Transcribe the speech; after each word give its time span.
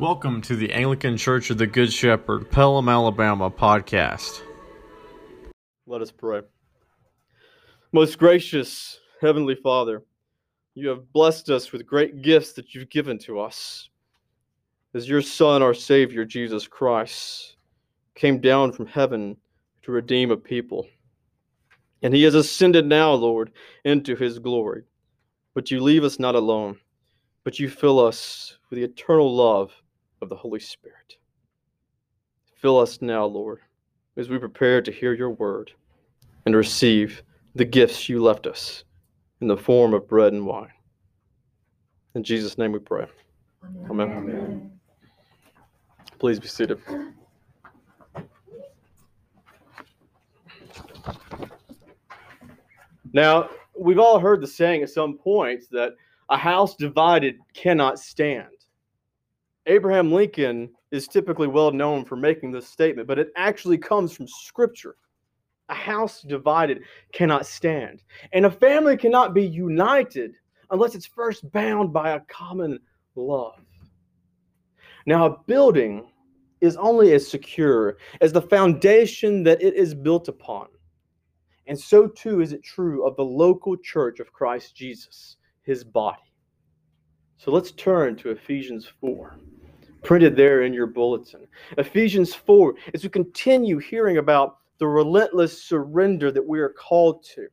Welcome 0.00 0.40
to 0.42 0.56
the 0.56 0.72
Anglican 0.72 1.18
Church 1.18 1.50
of 1.50 1.58
the 1.58 1.66
Good 1.66 1.92
Shepherd, 1.92 2.50
Pelham, 2.50 2.88
Alabama 2.88 3.50
podcast. 3.50 4.40
Let 5.86 6.00
us 6.00 6.10
pray. 6.10 6.40
Most 7.92 8.18
gracious 8.18 8.98
Heavenly 9.20 9.56
Father, 9.56 10.02
you 10.74 10.88
have 10.88 11.12
blessed 11.12 11.50
us 11.50 11.70
with 11.70 11.84
great 11.84 12.22
gifts 12.22 12.54
that 12.54 12.74
you've 12.74 12.88
given 12.88 13.18
to 13.18 13.40
us. 13.40 13.90
As 14.94 15.06
your 15.06 15.20
Son, 15.20 15.62
our 15.62 15.74
Savior, 15.74 16.24
Jesus 16.24 16.66
Christ, 16.66 17.56
came 18.14 18.40
down 18.40 18.72
from 18.72 18.86
heaven 18.86 19.36
to 19.82 19.92
redeem 19.92 20.30
a 20.30 20.36
people. 20.38 20.86
And 22.00 22.14
he 22.14 22.22
has 22.22 22.34
ascended 22.34 22.86
now, 22.86 23.12
Lord, 23.12 23.52
into 23.84 24.16
his 24.16 24.38
glory. 24.38 24.84
But 25.52 25.70
you 25.70 25.82
leave 25.82 26.04
us 26.04 26.18
not 26.18 26.36
alone, 26.36 26.78
but 27.44 27.58
you 27.60 27.68
fill 27.68 28.00
us 28.00 28.56
with 28.70 28.78
the 28.78 28.84
eternal 28.84 29.36
love 29.36 29.74
of 30.22 30.28
the 30.28 30.36
Holy 30.36 30.60
Spirit. 30.60 31.16
Fill 32.56 32.78
us 32.78 33.00
now, 33.00 33.24
Lord, 33.24 33.60
as 34.16 34.28
we 34.28 34.38
prepare 34.38 34.82
to 34.82 34.92
hear 34.92 35.14
your 35.14 35.30
word 35.30 35.72
and 36.46 36.54
receive 36.54 37.22
the 37.54 37.64
gifts 37.64 38.08
you 38.08 38.22
left 38.22 38.46
us 38.46 38.84
in 39.40 39.48
the 39.48 39.56
form 39.56 39.94
of 39.94 40.08
bread 40.08 40.32
and 40.32 40.46
wine. 40.46 40.70
In 42.14 42.22
Jesus' 42.22 42.58
name 42.58 42.72
we 42.72 42.78
pray. 42.78 43.06
Amen. 43.88 44.10
Amen. 44.10 44.80
Please 46.18 46.38
be 46.38 46.48
seated. 46.48 46.78
Now, 53.12 53.48
we've 53.78 53.98
all 53.98 54.20
heard 54.20 54.40
the 54.40 54.46
saying 54.46 54.82
at 54.82 54.90
some 54.90 55.16
point 55.18 55.64
that 55.70 55.94
a 56.28 56.36
house 56.36 56.76
divided 56.76 57.36
cannot 57.54 57.98
stand. 57.98 58.48
Abraham 59.66 60.12
Lincoln 60.12 60.70
is 60.90 61.06
typically 61.06 61.46
well 61.46 61.70
known 61.70 62.04
for 62.04 62.16
making 62.16 62.50
this 62.50 62.66
statement, 62.66 63.06
but 63.06 63.18
it 63.18 63.30
actually 63.36 63.78
comes 63.78 64.12
from 64.12 64.26
Scripture. 64.26 64.96
A 65.68 65.74
house 65.74 66.22
divided 66.22 66.82
cannot 67.12 67.46
stand, 67.46 68.02
and 68.32 68.46
a 68.46 68.50
family 68.50 68.96
cannot 68.96 69.34
be 69.34 69.46
united 69.46 70.32
unless 70.70 70.94
it's 70.94 71.06
first 71.06 71.50
bound 71.52 71.92
by 71.92 72.10
a 72.10 72.20
common 72.20 72.78
love. 73.14 73.60
Now, 75.06 75.26
a 75.26 75.38
building 75.46 76.10
is 76.60 76.76
only 76.76 77.12
as 77.12 77.28
secure 77.28 77.98
as 78.20 78.32
the 78.32 78.42
foundation 78.42 79.42
that 79.44 79.62
it 79.62 79.74
is 79.74 79.94
built 79.94 80.28
upon. 80.28 80.68
And 81.66 81.78
so 81.78 82.08
too 82.08 82.40
is 82.40 82.52
it 82.52 82.62
true 82.62 83.06
of 83.06 83.16
the 83.16 83.24
local 83.24 83.76
church 83.76 84.20
of 84.20 84.32
Christ 84.32 84.74
Jesus, 84.74 85.36
his 85.62 85.84
body. 85.84 86.29
So 87.42 87.50
let's 87.50 87.72
turn 87.72 88.16
to 88.16 88.32
Ephesians 88.32 88.86
4, 89.00 89.34
printed 90.02 90.36
there 90.36 90.64
in 90.64 90.74
your 90.74 90.86
bulletin. 90.86 91.46
Ephesians 91.78 92.34
4, 92.34 92.74
as 92.92 93.02
we 93.02 93.08
continue 93.08 93.78
hearing 93.78 94.18
about 94.18 94.58
the 94.76 94.86
relentless 94.86 95.64
surrender 95.64 96.30
that 96.30 96.46
we 96.46 96.60
are 96.60 96.68
called 96.68 97.24
to, 97.34 97.46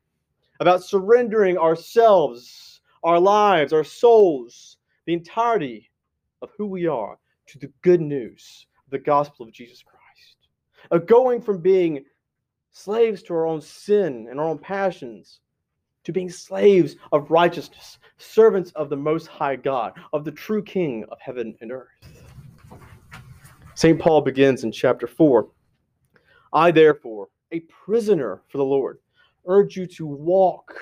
about 0.60 0.84
surrendering 0.84 1.58
ourselves, 1.58 2.82
our 3.06 3.18
lives, 3.18 3.72
our 3.72 3.86
souls, 3.86 4.76
the 5.06 5.14
entirety 5.14 5.90
of 6.42 6.50
who 6.58 6.66
we 6.66 6.86
are 6.86 7.18
to 7.46 7.58
the 7.58 7.72
good 7.82 8.02
news 8.02 8.68
of 8.86 8.92
the 8.92 9.00
gospel 9.00 9.46
of 9.46 9.54
Jesus 9.54 9.82
Christ, 9.84 10.50
of 10.92 11.08
going 11.08 11.42
from 11.42 11.62
being 11.62 12.04
slaves 12.74 13.24
to 13.24 13.34
our 13.34 13.48
own 13.48 13.62
sin 13.62 14.28
and 14.30 14.38
our 14.38 14.48
own 14.48 14.60
passions 14.60 15.40
to 16.08 16.14
being 16.14 16.30
slaves 16.30 16.96
of 17.12 17.30
righteousness, 17.30 18.00
servants 18.16 18.72
of 18.78 18.90
the 18.90 18.96
Most 18.96 19.28
High 19.28 19.58
God, 19.58 19.92
of 20.14 20.24
the 20.24 20.32
true 20.32 20.64
King 20.64 21.04
of 21.12 21.20
heaven 21.20 21.54
and 21.60 21.70
earth. 21.70 21.90
St. 23.76 24.00
Paul 24.00 24.22
begins 24.22 24.64
in 24.64 24.72
chapter 24.72 25.06
4 25.06 25.50
I, 26.54 26.72
therefore, 26.72 27.28
a 27.52 27.60
prisoner 27.60 28.42
for 28.48 28.58
the 28.58 28.64
Lord, 28.64 29.00
urge 29.48 29.76
you 29.76 29.86
to 29.86 30.08
walk 30.08 30.74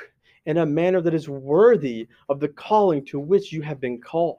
in 0.45 0.57
a 0.57 0.65
manner 0.65 1.01
that 1.01 1.15
is 1.15 1.27
worthy 1.27 2.07
of 2.29 2.39
the 2.39 2.49
calling 2.49 3.03
to 3.05 3.19
which 3.19 3.51
you 3.51 3.63
have 3.63 3.81
been 3.81 3.99
called. 3.99 4.37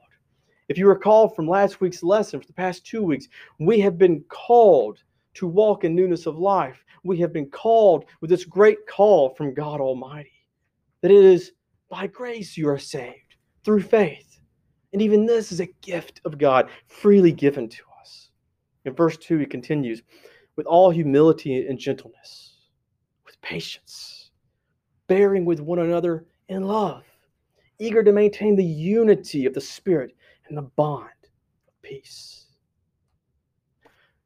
If 0.69 0.77
you 0.77 0.87
recall 0.87 1.27
from 1.27 1.49
last 1.49 1.81
week's 1.81 2.01
lesson, 2.01 2.39
for 2.39 2.47
the 2.47 2.53
past 2.53 2.85
two 2.85 3.03
weeks, 3.03 3.27
we 3.59 3.81
have 3.81 3.97
been 3.97 4.23
called 4.29 5.03
to 5.33 5.47
walk 5.47 5.83
in 5.83 5.93
newness 5.93 6.27
of 6.27 6.39
life. 6.39 6.81
We 7.03 7.17
have 7.17 7.33
been 7.33 7.49
called 7.49 8.05
with 8.21 8.29
this 8.29 8.45
great 8.45 8.87
call 8.87 9.35
from 9.35 9.53
God 9.53 9.81
Almighty 9.81 10.31
that 11.01 11.11
it 11.11 11.23
is 11.23 11.51
by 11.89 12.07
grace 12.07 12.57
you 12.57 12.69
are 12.69 12.79
saved 12.79 13.35
through 13.63 13.81
faith. 13.81 14.39
And 14.93 15.01
even 15.01 15.25
this 15.25 15.51
is 15.51 15.59
a 15.59 15.73
gift 15.81 16.21
of 16.25 16.37
God 16.37 16.69
freely 16.87 17.31
given 17.31 17.69
to 17.69 17.83
us. 17.99 18.29
In 18.85 18.93
verse 18.93 19.17
2, 19.17 19.37
he 19.37 19.45
continues 19.45 20.01
with 20.55 20.65
all 20.65 20.89
humility 20.89 21.67
and 21.67 21.77
gentleness, 21.77 22.57
with 23.25 23.39
patience, 23.41 24.31
bearing 25.07 25.45
with 25.45 25.59
one 25.59 25.79
another 25.79 26.25
in 26.49 26.63
love, 26.63 27.03
eager 27.79 28.03
to 28.03 28.11
maintain 28.11 28.55
the 28.55 28.63
unity 28.63 29.45
of 29.45 29.53
the 29.53 29.61
Spirit 29.61 30.15
and 30.47 30.57
the 30.57 30.63
bond 30.63 31.09
of 31.67 31.81
peace. 31.81 32.45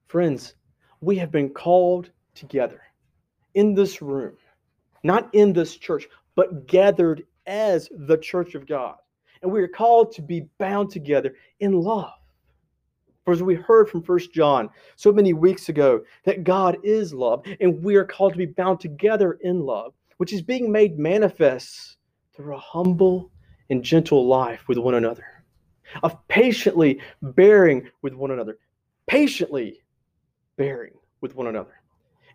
Friends, 0.08 0.56
we 1.02 1.18
have 1.18 1.32
been 1.32 1.50
called 1.50 2.12
together 2.36 2.82
in 3.56 3.74
this 3.74 4.02
room, 4.02 4.38
not 5.04 5.34
in 5.34 5.52
this 5.52 5.76
church, 5.76 6.08
but 6.36 6.68
gathered 6.68 7.24
as 7.46 7.90
the 7.92 8.18
church 8.18 8.56
of 8.56 8.68
God. 8.68 8.96
And 9.42 9.52
we 9.52 9.62
are 9.62 9.68
called 9.68 10.14
to 10.14 10.22
be 10.22 10.48
bound 10.60 10.92
together 10.92 11.36
in 11.60 11.74
love. 11.74 12.14
For 13.26 13.34
as 13.34 13.44
we 13.44 13.56
heard 13.56 13.90
from 13.90 14.02
First 14.02 14.34
John 14.34 14.70
so 14.96 15.12
many 15.12 15.34
weeks 15.34 15.70
ago, 15.70 16.02
that 16.26 16.44
God 16.44 16.78
is 16.84 17.14
love, 17.14 17.46
and 17.60 17.84
we 17.84 17.96
are 17.96 18.06
called 18.06 18.34
to 18.34 18.38
be 18.38 18.48
bound 18.48 18.80
together 18.80 19.34
in 19.42 19.60
love, 19.60 19.94
which 20.18 20.34
is 20.34 20.42
being 20.42 20.72
made 20.72 20.98
manifest 20.98 21.98
through 22.34 22.56
a 22.56 22.60
humble 22.60 23.32
and 23.70 23.84
gentle 23.84 24.28
life 24.28 24.68
with 24.68 24.78
one 24.78 24.96
another, 24.96 25.26
of 26.04 26.16
patiently 26.28 27.00
bearing 27.22 27.90
with 28.02 28.14
one 28.14 28.32
another, 28.32 28.58
patiently 29.08 29.82
bearing 30.58 30.94
with 31.22 31.36
one 31.36 31.48
another. 31.48 31.81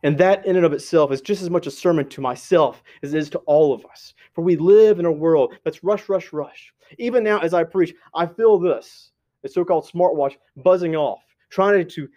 And 0.02 0.18
that, 0.18 0.44
in 0.46 0.56
and 0.56 0.64
of 0.64 0.72
itself, 0.72 1.12
is 1.12 1.20
just 1.20 1.42
as 1.42 1.50
much 1.50 1.66
a 1.66 1.70
sermon 1.70 2.08
to 2.10 2.20
myself 2.20 2.82
as 3.02 3.14
it 3.14 3.18
is 3.18 3.30
to 3.30 3.38
all 3.40 3.72
of 3.72 3.84
us. 3.86 4.14
For 4.34 4.42
we 4.42 4.56
live 4.56 4.98
in 4.98 5.06
a 5.06 5.12
world 5.12 5.54
that's 5.64 5.82
rush, 5.82 6.08
rush, 6.08 6.32
rush. 6.32 6.72
Even 6.98 7.24
now, 7.24 7.38
as 7.38 7.54
I 7.54 7.64
preach, 7.64 7.94
I 8.14 8.26
feel 8.26 8.58
this, 8.58 9.10
the 9.42 9.48
so 9.48 9.64
called 9.64 9.88
smartwatch, 9.88 10.36
buzzing 10.56 10.96
off, 10.96 11.22
trying 11.50 11.88
to 11.88 12.08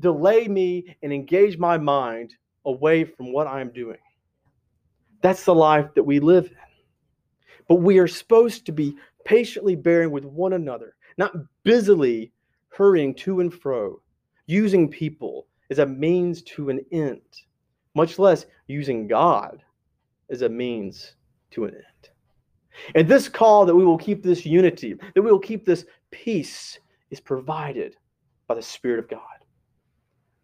delay 0.00 0.48
me 0.48 0.96
and 1.02 1.12
engage 1.12 1.58
my 1.58 1.78
mind 1.78 2.34
away 2.64 3.04
from 3.04 3.32
what 3.32 3.46
I'm 3.46 3.70
doing. 3.70 3.98
That's 5.22 5.44
the 5.44 5.54
life 5.54 5.92
that 5.94 6.02
we 6.02 6.20
live 6.20 6.46
in. 6.46 6.56
But 7.66 7.76
we 7.76 7.98
are 7.98 8.08
supposed 8.08 8.64
to 8.66 8.72
be 8.72 8.96
patiently 9.24 9.74
bearing 9.74 10.10
with 10.10 10.24
one 10.24 10.54
another, 10.54 10.94
not 11.16 11.34
busily 11.64 12.32
hurrying 12.68 13.14
to 13.14 13.40
and 13.40 13.52
fro, 13.52 14.00
using 14.46 14.88
people 14.88 15.46
as 15.70 15.78
a 15.78 15.86
means 15.86 16.42
to 16.42 16.70
an 16.70 16.84
end, 16.92 17.20
much 17.94 18.18
less 18.18 18.46
using 18.66 19.06
God 19.06 19.62
as 20.30 20.42
a 20.42 20.48
means 20.48 21.14
to 21.50 21.64
an 21.64 21.74
end. 21.74 22.10
And 22.94 23.08
this 23.08 23.28
call 23.28 23.66
that 23.66 23.74
we 23.74 23.84
will 23.84 23.98
keep 23.98 24.22
this 24.22 24.46
unity, 24.46 24.94
that 24.94 25.22
we 25.22 25.30
will 25.30 25.38
keep 25.38 25.64
this 25.66 25.84
peace, 26.10 26.78
is 27.10 27.20
provided 27.20 27.96
by 28.46 28.54
the 28.54 28.62
Spirit 28.62 28.98
of 28.98 29.08
God. 29.08 29.20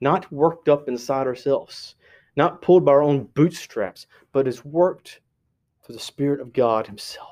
Not 0.01 0.31
worked 0.33 0.69
up 0.69 0.89
inside 0.89 1.27
ourselves, 1.27 1.95
not 2.37 2.61
pulled 2.63 2.85
by 2.85 2.93
our 2.93 3.03
own 3.03 3.25
bootstraps, 3.35 4.07
but 4.33 4.49
is 4.49 4.65
worked 4.65 5.21
through 5.83 5.95
the 5.95 6.01
Spirit 6.01 6.41
of 6.41 6.53
God 6.53 6.87
Himself. 6.87 7.29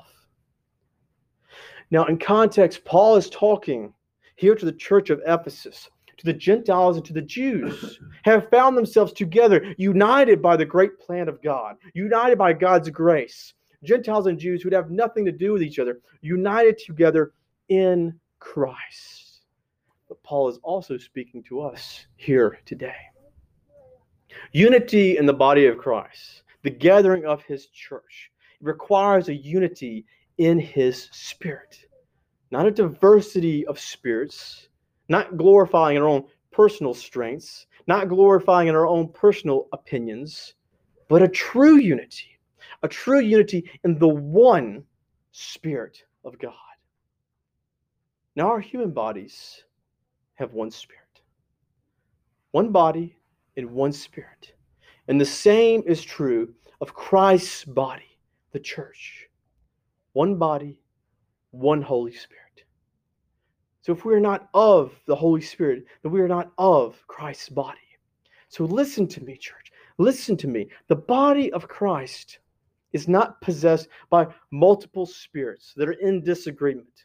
Now, 1.91 2.05
in 2.05 2.17
context, 2.17 2.85
Paul 2.85 3.17
is 3.17 3.29
talking 3.29 3.93
here 4.35 4.55
to 4.55 4.65
the 4.65 4.71
church 4.71 5.09
of 5.09 5.21
Ephesus 5.27 5.89
to 6.23 6.31
the 6.31 6.37
Gentiles 6.37 6.97
and 6.97 7.05
to 7.05 7.13
the 7.13 7.21
Jews, 7.21 7.99
have 8.23 8.49
found 8.49 8.77
themselves 8.77 9.13
together, 9.13 9.73
united 9.77 10.41
by 10.41 10.55
the 10.55 10.65
great 10.65 10.99
plan 10.99 11.27
of 11.27 11.41
God, 11.41 11.75
united 11.93 12.37
by 12.37 12.53
God's 12.53 12.89
grace. 12.89 13.53
Gentiles 13.83 14.27
and 14.27 14.39
Jews 14.39 14.61
who 14.61 14.67
would 14.67 14.73
have 14.73 14.91
nothing 14.91 15.25
to 15.25 15.31
do 15.31 15.51
with 15.51 15.61
each 15.61 15.79
other, 15.79 15.99
united 16.21 16.77
together 16.77 17.33
in 17.67 18.17
Christ. 18.39 19.41
But 20.07 20.23
Paul 20.23 20.47
is 20.47 20.59
also 20.63 20.97
speaking 20.97 21.43
to 21.43 21.61
us 21.61 22.05
here 22.15 22.59
today. 22.65 22.95
Unity 24.53 25.17
in 25.17 25.25
the 25.25 25.33
body 25.33 25.65
of 25.65 25.77
Christ, 25.77 26.43
the 26.63 26.69
gathering 26.69 27.25
of 27.25 27.43
his 27.43 27.67
church, 27.67 28.31
requires 28.61 29.27
a 29.27 29.35
unity 29.35 30.05
in 30.37 30.57
his 30.57 31.09
spirit, 31.11 31.85
not 32.51 32.65
a 32.65 32.71
diversity 32.71 33.67
of 33.67 33.79
spirits 33.79 34.69
not 35.09 35.37
glorifying 35.37 35.97
in 35.97 36.01
our 36.01 36.07
own 36.07 36.23
personal 36.51 36.93
strengths, 36.93 37.65
not 37.87 38.07
glorifying 38.07 38.67
in 38.67 38.75
our 38.75 38.87
own 38.87 39.09
personal 39.09 39.67
opinions, 39.73 40.53
but 41.09 41.21
a 41.21 41.27
true 41.27 41.77
unity, 41.77 42.39
a 42.83 42.87
true 42.87 43.19
unity 43.19 43.69
in 43.83 43.97
the 43.97 44.07
one 44.07 44.83
Spirit 45.31 46.03
of 46.23 46.37
God. 46.37 46.53
Now, 48.35 48.47
our 48.47 48.59
human 48.59 48.91
bodies 48.91 49.63
have 50.35 50.53
one 50.53 50.71
spirit, 50.71 51.21
one 52.51 52.71
body, 52.71 53.17
and 53.57 53.71
one 53.71 53.91
spirit. 53.91 54.53
And 55.07 55.19
the 55.19 55.25
same 55.25 55.83
is 55.85 56.03
true 56.03 56.53
of 56.81 56.93
Christ's 56.93 57.65
body, 57.65 58.17
the 58.51 58.59
church. 58.59 59.27
One 60.13 60.35
body, 60.35 60.79
one 61.51 61.81
Holy 61.81 62.13
Spirit. 62.13 62.42
So 63.83 63.91
if 63.91 64.05
we 64.05 64.13
are 64.13 64.19
not 64.19 64.47
of 64.53 64.93
the 65.07 65.15
Holy 65.15 65.41
Spirit, 65.41 65.85
then 66.01 66.13
we 66.13 66.21
are 66.21 66.27
not 66.27 66.53
of 66.57 67.05
Christ's 67.07 67.49
body. 67.49 67.79
So 68.47 68.63
listen 68.63 69.07
to 69.09 69.21
me, 69.21 69.35
church. 69.35 69.73
Listen 69.97 70.37
to 70.37 70.47
me. 70.47 70.69
The 70.87 70.95
body 70.95 71.51
of 71.51 71.67
Christ 71.67 72.39
is 72.93 73.09
not 73.09 73.41
possessed 73.41 73.89
by 74.09 74.27
multiple 74.51 75.05
spirits 75.05 75.73
that 75.75 75.89
are 75.89 75.99
in 75.99 76.23
disagreement. 76.23 77.03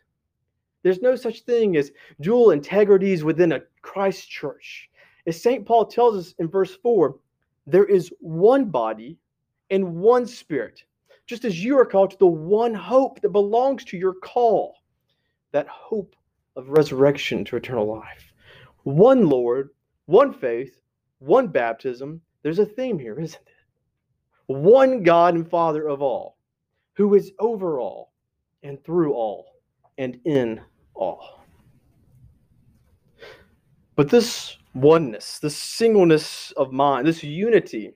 There's 0.85 1.03
no 1.03 1.17
such 1.17 1.41
thing 1.41 1.77
as 1.77 1.91
dual 2.21 2.53
integrities 2.53 3.25
within 3.25 3.53
a 3.53 3.63
Christ 3.83 4.31
church. 4.31 4.89
As 5.27 5.43
St. 5.43 5.67
Paul 5.67 5.85
tells 5.85 6.17
us 6.17 6.35
in 6.39 6.47
verse 6.47 6.77
4, 6.77 7.17
there 7.67 7.87
is 7.87 8.13
one 8.21 8.67
body 8.67 9.19
and 9.71 9.97
one 9.97 10.27
spirit, 10.27 10.85
just 11.27 11.45
as 11.45 11.63
you 11.63 11.77
are 11.77 11.85
called 11.85 12.13
to 12.13 12.19
the 12.19 12.27
one 12.27 12.73
hope 12.73 13.21
that 13.21 13.31
belongs 13.31 13.85
to 13.87 13.97
your 13.99 14.15
call, 14.15 14.77
that 15.51 15.67
hope 15.67 16.15
of 16.59 16.69
resurrection 16.69 17.45
to 17.45 17.57
eternal 17.57 17.87
life. 17.87 18.35
One 18.83 19.29
Lord, 19.29 19.71
one 20.07 20.35
faith, 20.35 20.81
one 21.21 21.47
baptism. 21.47 22.21
There's 22.43 22.59
a 22.59 22.67
theme 22.67 22.99
here, 22.99 23.19
isn't 23.21 23.41
it? 23.47 24.53
One 24.53 25.03
God 25.03 25.35
and 25.35 25.49
Father 25.49 25.89
of 25.89 26.03
all, 26.03 26.37
who 26.95 27.15
is 27.15 27.33
over 27.39 27.79
all 27.79 28.13
and 28.63 28.83
through 28.85 29.15
all 29.15 29.47
and 29.99 30.19
in 30.25 30.61
all. 30.95 31.45
But 33.95 34.11
this 34.11 34.57
oneness, 34.75 35.39
this 35.39 35.57
singleness 35.57 36.53
of 36.57 36.73
mind, 36.73 37.07
this 37.07 37.23
unity 37.23 37.95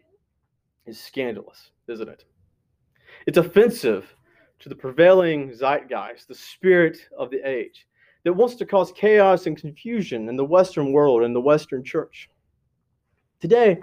is 0.87 1.01
scandalous, 1.01 1.71
isn't 1.89 2.09
it? 2.09 2.25
It's 3.27 3.39
offensive 3.39 4.15
to 4.61 4.69
the 4.69 4.75
prevailing 4.75 5.53
zeitgeist, 5.53 6.29
the 6.29 6.35
spirit 6.35 7.09
of 7.17 7.31
the 7.31 7.41
age, 7.49 7.87
that 8.25 8.33
wants 8.33 8.55
to 8.57 8.67
cause 8.67 8.93
chaos 8.93 9.47
and 9.47 9.57
confusion 9.57 10.29
in 10.29 10.37
the 10.37 10.45
Western 10.45 10.93
world 10.93 11.23
and 11.23 11.35
the 11.35 11.41
Western 11.41 11.83
church. 11.83 12.29
Today, 13.41 13.81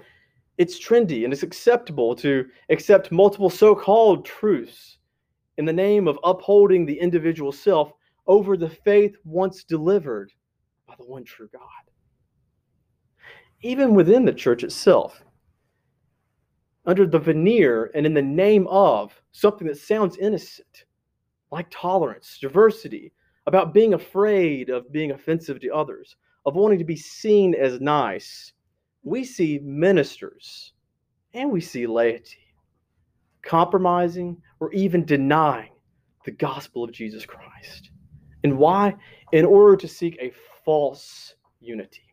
it's 0.58 0.78
trendy 0.78 1.24
and 1.24 1.32
it's 1.32 1.42
acceptable 1.42 2.14
to 2.16 2.46
accept 2.70 3.12
multiple 3.12 3.50
so 3.50 3.74
called 3.74 4.24
truths 4.24 4.98
in 5.58 5.64
the 5.64 5.72
name 5.72 6.08
of 6.08 6.18
upholding 6.24 6.86
the 6.86 6.98
individual 6.98 7.52
self 7.52 7.92
over 8.26 8.56
the 8.56 8.68
faith 8.68 9.16
once 9.24 9.64
delivered 9.64 10.32
by 10.86 10.94
the 10.98 11.04
one 11.04 11.24
true 11.24 11.48
God. 11.52 11.62
Even 13.62 13.94
within 13.94 14.24
the 14.24 14.32
church 14.32 14.64
itself, 14.64 15.22
under 16.86 17.06
the 17.06 17.18
veneer 17.18 17.90
and 17.94 18.06
in 18.06 18.14
the 18.14 18.22
name 18.22 18.66
of 18.68 19.12
something 19.32 19.66
that 19.66 19.76
sounds 19.78 20.16
innocent, 20.16 20.84
like 21.50 21.66
tolerance, 21.70 22.38
diversity, 22.40 23.12
about 23.50 23.74
being 23.74 23.94
afraid 23.94 24.70
of 24.70 24.92
being 24.92 25.10
offensive 25.10 25.58
to 25.58 25.70
others, 25.70 26.14
of 26.46 26.54
wanting 26.54 26.78
to 26.78 26.84
be 26.84 26.94
seen 26.94 27.52
as 27.56 27.80
nice, 27.80 28.52
we 29.02 29.24
see 29.24 29.58
ministers 29.64 30.72
and 31.34 31.50
we 31.50 31.60
see 31.60 31.84
laity 31.84 32.38
compromising 33.42 34.40
or 34.60 34.72
even 34.72 35.04
denying 35.04 35.72
the 36.24 36.30
gospel 36.30 36.84
of 36.84 36.92
Jesus 36.92 37.26
Christ. 37.26 37.90
And 38.44 38.56
why? 38.56 38.94
In 39.32 39.44
order 39.44 39.76
to 39.78 39.88
seek 39.88 40.16
a 40.20 40.32
false 40.64 41.34
unity, 41.58 42.04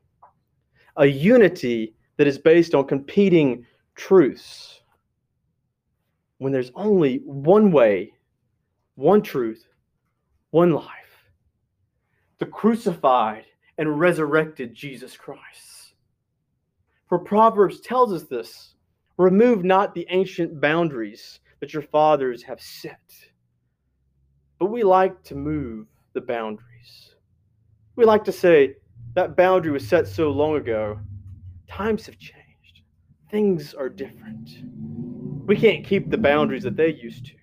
a 0.96 1.06
unity 1.06 1.94
that 2.18 2.26
is 2.26 2.40
based 2.40 2.74
on 2.74 2.88
competing 2.88 3.64
truths. 3.94 4.82
When 6.40 6.52
there's 6.52 6.72
only 6.74 7.22
one 7.26 7.72
way, 7.72 8.14
one 8.96 9.22
truth, 9.22 9.68
one 10.50 10.72
life 10.72 11.07
the 12.40 12.46
crucified 12.46 13.46
and 13.78 14.00
resurrected 14.00 14.74
Jesus 14.74 15.16
Christ. 15.18 15.94
For 17.10 17.20
Proverbs 17.20 17.80
tells 17.80 18.14
us 18.14 18.24
this 18.24 18.76
remove 19.18 19.64
not 19.64 19.96
the 19.96 20.06
ancient 20.10 20.62
boundaries 20.62 21.40
that 21.60 21.74
your 21.74 21.82
fathers 21.82 22.44
have 22.44 22.62
set. 22.62 23.00
But 24.60 24.68
we 24.68 24.84
like 24.84 25.24
to 25.24 25.36
move 25.36 25.88
the 26.14 26.22
boundaries. 26.22 27.16
We 27.96 28.06
like 28.06 28.24
to 28.26 28.32
say 28.32 28.76
that 29.16 29.36
boundary 29.36 29.72
was 29.72 29.88
set 29.88 30.08
so 30.08 30.30
long 30.30 30.58
ago. 30.58 31.00
Times 31.68 32.06
have 32.06 32.20
changed, 32.20 32.82
things 33.32 33.74
are 33.74 33.90
different. 33.90 34.64
We 35.48 35.58
can't 35.58 35.86
keep 35.86 36.10
the 36.10 36.18
boundaries 36.18 36.64
that 36.64 36.76
they 36.76 36.94
used 36.94 37.26
to. 37.28 37.34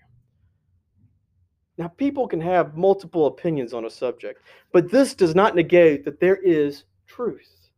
Now, 1.77 1.89
people 1.89 2.29
can 2.29 2.41
have 2.41 2.77
multiple 2.77 3.27
opinions 3.27 3.75
on 3.75 3.85
a 3.85 3.91
subject, 3.91 4.41
but 4.73 4.91
this 4.91 5.15
does 5.15 5.35
not 5.35 5.57
negate 5.57 6.05
that 6.05 6.21
there 6.21 6.37
is 6.37 6.85
truth. 7.07 7.71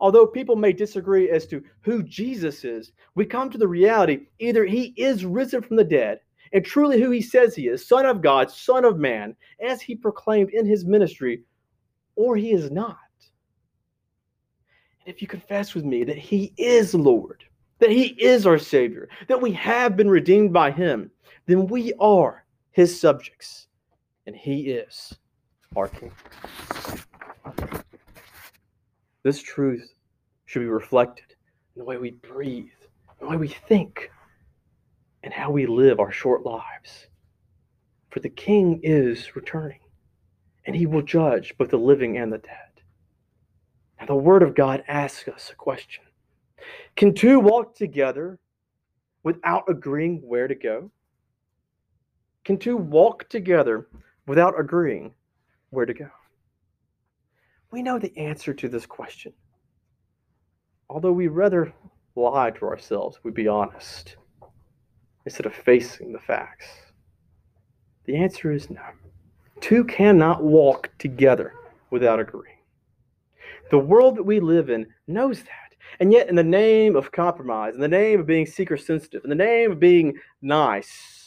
Although 0.00 0.26
people 0.26 0.56
may 0.56 0.72
disagree 0.72 1.30
as 1.30 1.46
to 1.46 1.62
who 1.82 2.02
Jesus 2.02 2.64
is, 2.64 2.92
we 3.14 3.24
come 3.24 3.50
to 3.50 3.58
the 3.58 3.68
reality 3.68 4.26
either 4.38 4.64
he 4.64 4.94
is 4.96 5.24
risen 5.24 5.62
from 5.62 5.76
the 5.76 5.84
dead 5.84 6.20
and 6.52 6.64
truly 6.64 7.00
who 7.00 7.10
he 7.10 7.22
says 7.22 7.54
he 7.54 7.68
is, 7.68 7.86
Son 7.86 8.04
of 8.04 8.20
God, 8.20 8.50
Son 8.50 8.84
of 8.84 8.98
Man, 8.98 9.34
as 9.60 9.80
he 9.80 9.94
proclaimed 9.94 10.50
in 10.50 10.66
his 10.66 10.84
ministry, 10.84 11.42
or 12.16 12.36
he 12.36 12.52
is 12.52 12.70
not. 12.70 12.98
And 15.04 15.14
if 15.14 15.22
you 15.22 15.28
confess 15.28 15.74
with 15.74 15.84
me 15.84 16.04
that 16.04 16.18
he 16.18 16.52
is 16.56 16.94
Lord, 16.94 17.44
that 17.78 17.90
he 17.90 18.08
is 18.22 18.46
our 18.46 18.58
Savior, 18.58 19.08
that 19.28 19.40
we 19.40 19.52
have 19.52 19.96
been 19.96 20.10
redeemed 20.10 20.52
by 20.52 20.70
him, 20.70 21.10
then 21.46 21.66
we 21.66 21.92
are 21.94 22.41
his 22.72 22.98
subjects, 22.98 23.68
and 24.26 24.34
he 24.34 24.70
is 24.70 25.14
our 25.76 25.88
King. 25.88 26.12
This 29.22 29.40
truth 29.40 29.94
should 30.46 30.60
be 30.60 30.66
reflected 30.66 31.36
in 31.74 31.80
the 31.80 31.84
way 31.84 31.98
we 31.98 32.10
breathe, 32.10 32.70
the 33.20 33.26
way 33.26 33.36
we 33.36 33.48
think, 33.48 34.10
and 35.22 35.32
how 35.32 35.50
we 35.50 35.66
live 35.66 36.00
our 36.00 36.10
short 36.10 36.44
lives. 36.44 37.06
For 38.10 38.20
the 38.20 38.28
King 38.28 38.80
is 38.82 39.36
returning, 39.36 39.80
and 40.66 40.74
he 40.74 40.86
will 40.86 41.02
judge 41.02 41.56
both 41.56 41.70
the 41.70 41.76
living 41.76 42.18
and 42.18 42.32
the 42.32 42.38
dead. 42.38 42.82
Now, 44.00 44.06
the 44.06 44.16
Word 44.16 44.42
of 44.42 44.54
God 44.54 44.82
asks 44.88 45.28
us 45.28 45.50
a 45.50 45.54
question 45.54 46.04
Can 46.96 47.14
two 47.14 47.38
walk 47.38 47.74
together 47.74 48.38
without 49.22 49.64
agreeing 49.68 50.20
where 50.24 50.48
to 50.48 50.54
go? 50.54 50.90
Can 52.44 52.58
two 52.58 52.76
walk 52.76 53.28
together 53.28 53.86
without 54.26 54.58
agreeing 54.58 55.14
where 55.70 55.86
to 55.86 55.94
go? 55.94 56.08
We 57.70 57.82
know 57.82 57.98
the 57.98 58.16
answer 58.18 58.52
to 58.52 58.68
this 58.68 58.84
question. 58.84 59.32
Although 60.90 61.12
we 61.12 61.28
rather 61.28 61.72
lie 62.16 62.50
to 62.50 62.66
ourselves, 62.66 63.20
we'd 63.22 63.34
be 63.34 63.48
honest, 63.48 64.16
instead 65.24 65.46
of 65.46 65.54
facing 65.54 66.12
the 66.12 66.18
facts. 66.18 66.66
The 68.04 68.16
answer 68.16 68.52
is 68.52 68.68
no. 68.68 68.82
Two 69.60 69.84
cannot 69.84 70.42
walk 70.42 70.90
together 70.98 71.54
without 71.90 72.18
agreeing. 72.18 72.58
The 73.70 73.78
world 73.78 74.16
that 74.16 74.24
we 74.24 74.40
live 74.40 74.68
in 74.68 74.86
knows 75.06 75.38
that. 75.42 75.48
And 76.00 76.12
yet, 76.12 76.28
in 76.28 76.34
the 76.34 76.42
name 76.42 76.96
of 76.96 77.12
compromise, 77.12 77.74
in 77.74 77.80
the 77.80 77.88
name 77.88 78.20
of 78.20 78.26
being 78.26 78.46
seeker 78.46 78.76
sensitive, 78.76 79.22
in 79.24 79.30
the 79.30 79.36
name 79.36 79.70
of 79.70 79.78
being 79.78 80.18
nice, 80.40 81.21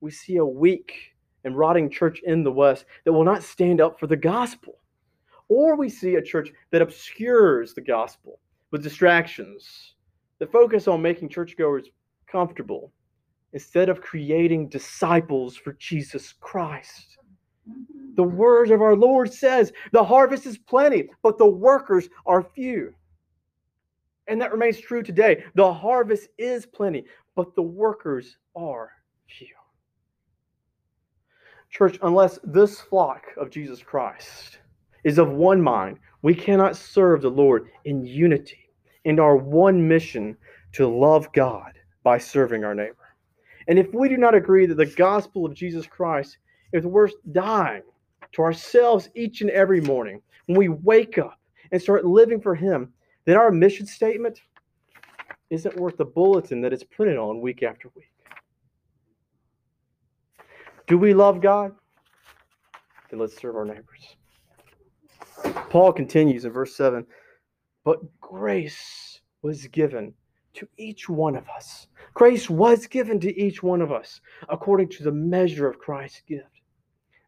we 0.00 0.10
see 0.10 0.36
a 0.36 0.44
weak 0.44 1.14
and 1.44 1.56
rotting 1.56 1.88
church 1.90 2.20
in 2.24 2.42
the 2.42 2.52
West 2.52 2.84
that 3.04 3.12
will 3.12 3.24
not 3.24 3.42
stand 3.42 3.80
up 3.80 3.98
for 3.98 4.06
the 4.06 4.16
gospel 4.16 4.80
or 5.50 5.74
we 5.76 5.88
see 5.88 6.14
a 6.14 6.22
church 6.22 6.50
that 6.70 6.80
obscures 6.80 7.74
the 7.74 7.80
gospel 7.80 8.38
with 8.70 8.82
distractions 8.82 9.94
that 10.38 10.50
focus 10.50 10.88
on 10.88 11.02
making 11.02 11.28
churchgoers 11.28 11.88
comfortable 12.26 12.92
instead 13.52 13.88
of 13.88 14.00
creating 14.00 14.68
disciples 14.68 15.56
for 15.56 15.72
Jesus 15.74 16.34
Christ. 16.40 17.18
The 18.14 18.22
mm-hmm. 18.22 18.36
words 18.36 18.70
of 18.70 18.80
our 18.80 18.94
Lord 18.94 19.32
says, 19.32 19.72
"The 19.92 20.04
harvest 20.04 20.46
is 20.46 20.56
plenty, 20.56 21.10
but 21.20 21.36
the 21.36 21.50
workers 21.50 22.08
are 22.26 22.42
few." 22.42 22.94
And 24.28 24.40
that 24.40 24.52
remains 24.52 24.78
true 24.78 25.02
today. 25.02 25.44
The 25.56 25.74
harvest 25.74 26.28
is 26.38 26.64
plenty, 26.64 27.04
but 27.34 27.56
the 27.56 27.62
workers 27.62 28.38
are 28.54 28.92
few. 29.26 29.59
Church, 31.70 31.98
unless 32.02 32.38
this 32.42 32.80
flock 32.80 33.22
of 33.36 33.50
Jesus 33.50 33.80
Christ 33.80 34.58
is 35.04 35.18
of 35.18 35.30
one 35.30 35.62
mind. 35.62 35.98
We 36.22 36.34
cannot 36.34 36.76
serve 36.76 37.22
the 37.22 37.30
Lord 37.30 37.70
in 37.84 38.04
unity 38.04 38.70
in 39.04 39.20
our 39.20 39.36
one 39.36 39.86
mission 39.86 40.36
to 40.72 40.88
love 40.88 41.32
God 41.32 41.72
by 42.02 42.18
serving 42.18 42.64
our 42.64 42.74
neighbor. 42.74 42.96
And 43.68 43.78
if 43.78 43.94
we 43.94 44.08
do 44.08 44.16
not 44.16 44.34
agree 44.34 44.66
that 44.66 44.74
the 44.74 44.84
gospel 44.84 45.46
of 45.46 45.54
Jesus 45.54 45.86
Christ 45.86 46.38
is 46.72 46.84
worth 46.84 47.14
dying 47.32 47.82
to 48.32 48.42
ourselves 48.42 49.08
each 49.14 49.40
and 49.40 49.50
every 49.50 49.80
morning, 49.80 50.20
when 50.46 50.58
we 50.58 50.68
wake 50.68 51.18
up 51.18 51.38
and 51.70 51.80
start 51.80 52.04
living 52.04 52.40
for 52.40 52.54
Him, 52.54 52.92
then 53.26 53.36
our 53.36 53.52
mission 53.52 53.86
statement 53.86 54.40
isn't 55.50 55.76
worth 55.76 55.96
the 55.96 56.04
bulletin 56.04 56.60
that 56.62 56.72
it's 56.72 56.84
printed 56.84 57.16
on 57.16 57.40
week 57.40 57.62
after 57.62 57.90
week. 57.94 58.09
Do 60.90 60.98
we 60.98 61.14
love 61.14 61.40
God? 61.40 61.72
Then 63.10 63.20
let's 63.20 63.40
serve 63.40 63.54
our 63.54 63.64
neighbors. 63.64 64.16
Paul 65.70 65.92
continues 65.92 66.44
in 66.44 66.50
verse 66.50 66.74
7 66.74 67.06
But 67.84 68.00
grace 68.20 69.20
was 69.42 69.68
given 69.68 70.12
to 70.54 70.66
each 70.78 71.08
one 71.08 71.36
of 71.36 71.48
us. 71.48 71.86
Grace 72.12 72.50
was 72.50 72.88
given 72.88 73.20
to 73.20 73.40
each 73.40 73.62
one 73.62 73.80
of 73.80 73.92
us 73.92 74.20
according 74.48 74.88
to 74.88 75.04
the 75.04 75.12
measure 75.12 75.68
of 75.68 75.78
Christ's 75.78 76.22
gift. 76.26 76.60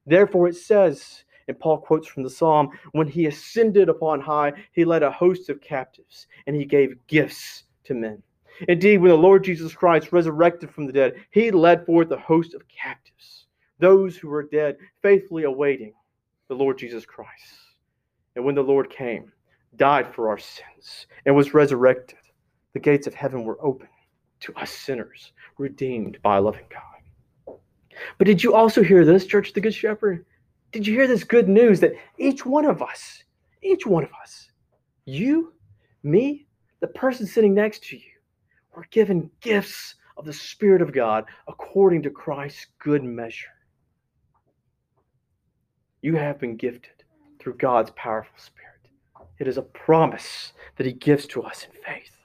Therefore, 0.07 0.49
it 0.49 0.57
says, 0.57 1.23
and 1.47 1.57
Paul 1.57 1.79
quotes 1.79 2.09
from 2.09 2.25
the 2.25 2.31
psalm, 2.31 2.69
when 2.91 3.07
he 3.07 3.27
ascended 3.27 3.89
upon 3.89 4.21
high, 4.21 4.53
he 4.73 4.85
led 4.85 5.05
a 5.05 5.11
host 5.13 5.49
of 5.51 5.61
captives 5.61 6.27
and 6.49 6.57
he 6.57 6.65
gave 6.65 6.99
gifts 7.07 7.63
to 7.85 7.95
men. 7.95 8.25
Indeed, 8.69 8.99
when 8.99 9.11
the 9.11 9.17
Lord 9.17 9.45
Jesus 9.45 9.73
Christ 9.73 10.13
resurrected 10.13 10.71
from 10.71 10.87
the 10.87 10.93
dead, 10.93 11.15
he 11.31 11.51
led 11.51 11.87
forth 11.87 12.11
a 12.11 12.19
host 12.19 12.55
of 12.55 12.67
captives, 12.69 13.42
those 13.83 14.17
who 14.17 14.29
were 14.29 14.45
dead, 14.45 14.77
faithfully 15.03 15.43
awaiting 15.43 15.93
the 16.49 16.55
Lord 16.55 16.79
Jesus 16.79 17.05
Christ. 17.05 17.45
And 18.37 18.45
when 18.45 18.55
the 18.55 18.63
Lord 18.63 18.89
came, 18.89 19.33
died 19.77 20.15
for 20.15 20.29
our 20.29 20.39
sins, 20.39 21.07
and 21.27 21.35
was 21.35 21.53
resurrected, 21.53 22.19
the 22.75 22.81
gates 22.81 23.07
of 23.07 23.15
heaven 23.15 23.45
were 23.45 23.59
open 23.61 23.89
to 24.41 24.55
us 24.55 24.71
sinners, 24.71 25.33
redeemed 25.59 26.19
by 26.23 26.37
a 26.37 26.41
loving 26.41 26.67
God. 26.71 27.59
But 28.19 28.27
did 28.27 28.43
you 28.43 28.55
also 28.55 28.83
hear 28.83 29.05
this, 29.05 29.27
Church 29.27 29.49
of 29.49 29.55
the 29.55 29.61
Good 29.61 29.75
Shepherd? 29.75 30.25
Did 30.71 30.87
you 30.87 30.95
hear 30.95 31.07
this 31.07 31.25
good 31.25 31.49
news 31.49 31.81
that 31.81 31.95
each 32.19 32.47
one 32.47 32.65
of 32.65 32.83
us, 32.83 33.25
each 33.63 33.85
one 33.85 34.05
of 34.05 34.11
us, 34.23 34.51
you, 35.05 35.53
me, 36.03 36.47
the 36.81 36.87
person 36.87 37.27
sitting 37.27 37.53
next 37.53 37.83
to 37.85 37.97
you, 37.97 38.13
were 38.75 38.87
given 38.91 39.31
gifts 39.41 39.97
of 40.17 40.25
the 40.25 40.33
Spirit 40.33 40.83
of 40.83 40.93
God 40.93 41.25
according 41.49 42.03
to 42.03 42.11
Christ's 42.11 42.67
good 42.79 43.03
measure. 43.03 43.49
You 46.03 46.17
have 46.17 46.41
been 46.41 46.57
gifted 46.57 47.05
through 47.39 47.55
God's 47.55 47.93
powerful 47.93 48.37
Spirit. 48.37 48.89
It 49.39 49.47
is 49.47 49.57
a 49.57 49.63
promise 49.63 50.53
that 50.77 50.87
He 50.87 50.93
gives 50.93 51.27
to 51.29 51.43
us 51.43 51.65
in 51.65 51.81
faith. 51.83 52.17